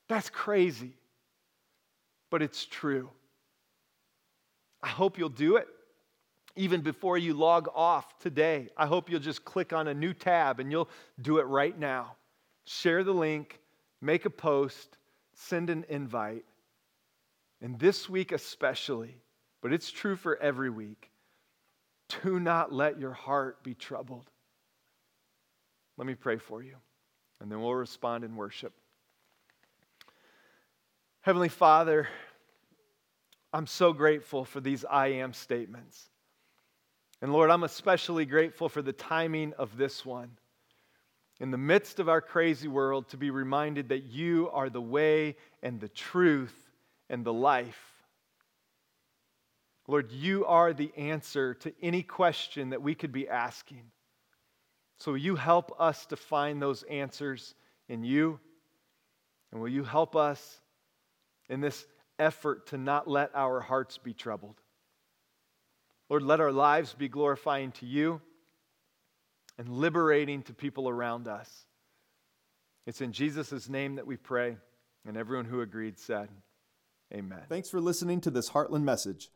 That's 0.09 0.31
crazy 0.31 0.95
but 2.37 2.43
it's 2.43 2.67
true. 2.67 3.09
I 4.83 4.89
hope 4.89 5.17
you'll 5.17 5.31
do 5.31 5.57
it 5.57 5.69
even 6.55 6.83
before 6.83 7.17
you 7.17 7.33
log 7.33 7.67
off 7.75 8.19
today. 8.19 8.69
I 8.77 8.85
hope 8.85 9.09
you'll 9.09 9.21
just 9.21 9.43
click 9.43 9.73
on 9.73 9.89
a 9.89 9.95
new 9.95 10.13
tab 10.13 10.61
and 10.61 10.71
you'll 10.71 10.91
do 11.23 11.39
it 11.39 11.45
right 11.45 11.79
now. 11.79 12.17
Share 12.67 13.05
the 13.05 13.15
link, 13.15 13.59
make 14.03 14.27
a 14.27 14.29
post, 14.29 14.99
send 15.33 15.71
an 15.71 15.87
invite. 15.89 16.45
And 17.63 17.79
this 17.79 18.07
week, 18.07 18.33
especially, 18.33 19.17
but 19.63 19.73
it's 19.73 19.91
true 19.91 20.15
for 20.15 20.37
every 20.37 20.69
week, 20.69 21.11
do 22.23 22.39
not 22.39 22.71
let 22.71 23.01
your 23.01 23.15
heart 23.15 23.63
be 23.63 23.73
troubled. 23.73 24.29
Let 25.97 26.07
me 26.07 26.15
pray 26.15 26.37
for 26.37 26.63
you, 26.63 26.77
and 27.41 27.51
then 27.51 27.63
we'll 27.63 27.75
respond 27.75 28.25
in 28.25 28.37
worship. 28.37 28.75
Heavenly 31.27 31.49
Father, 31.49 32.07
I'm 33.57 33.67
so 33.67 33.95
grateful 33.95 34.45
for 34.45 34.61
these 34.61 34.85
I 34.85 35.07
am 35.07 35.33
statements. 35.33 36.11
And 37.23 37.33
Lord, 37.33 37.49
I'm 37.49 37.63
especially 37.65 38.27
grateful 38.27 38.69
for 38.69 38.83
the 38.83 38.93
timing 38.93 39.55
of 39.55 39.79
this 39.79 40.05
one. 40.05 40.33
In 41.41 41.51
the 41.51 41.57
midst 41.57 41.99
of 41.99 42.07
our 42.07 42.21
crazy 42.21 42.69
world, 42.69 43.09
to 43.09 43.17
be 43.17 43.31
reminded 43.31 43.89
that 43.89 44.03
you 44.03 44.51
are 44.53 44.69
the 44.69 44.83
way 44.83 45.37
and 45.63 45.81
the 45.81 45.89
truth 45.89 46.55
and 47.09 47.25
the 47.25 47.33
life. 47.33 47.81
Lord, 49.89 50.13
you 50.13 50.45
are 50.45 50.75
the 50.75 50.93
answer 50.95 51.55
to 51.55 51.73
any 51.81 52.03
question 52.03 52.69
that 52.69 52.83
we 52.83 52.95
could 52.95 53.11
be 53.11 53.27
asking. 53.27 53.85
So 54.99 55.13
will 55.13 55.19
you 55.19 55.35
help 55.35 55.75
us 55.81 56.05
to 56.07 56.17
find 56.17 56.61
those 56.61 56.83
answers 56.83 57.55
in 57.89 58.05
you? 58.05 58.39
And 59.51 59.63
will 59.63 59.71
you 59.71 59.83
help 59.83 60.15
us 60.15 60.61
in 61.49 61.63
this 61.63 61.87
effort 62.19 62.69
to 62.69 62.79
not 62.79 63.09
let 63.09 63.31
our 63.35 63.61
hearts 63.61 63.99
be 63.99 64.13
troubled. 64.13 64.61
Lord, 66.09 66.23
let 66.23 66.41
our 66.41 66.53
lives 66.53 66.95
be 66.95 67.09
glorifying 67.09 67.73
to 67.73 67.87
you 67.87 68.21
and 69.59 69.69
liberating 69.69 70.43
to 70.43 70.55
people 70.55 70.89
around 70.89 71.27
us. 71.29 71.67
It's 72.87 73.01
in 73.01 73.13
Jesus' 73.13 73.69
name 73.69 73.97
that 73.97 74.07
we 74.07 74.17
pray. 74.17 74.57
And 75.07 75.17
everyone 75.17 75.45
who 75.45 75.61
agreed 75.61 75.99
said, 75.99 76.29
Amen. 77.15 77.43
Thanks 77.49 77.71
for 77.71 77.81
listening 77.81 78.21
to 78.23 78.31
this 78.31 78.51
Heartland 78.51 78.83
message. 78.83 79.31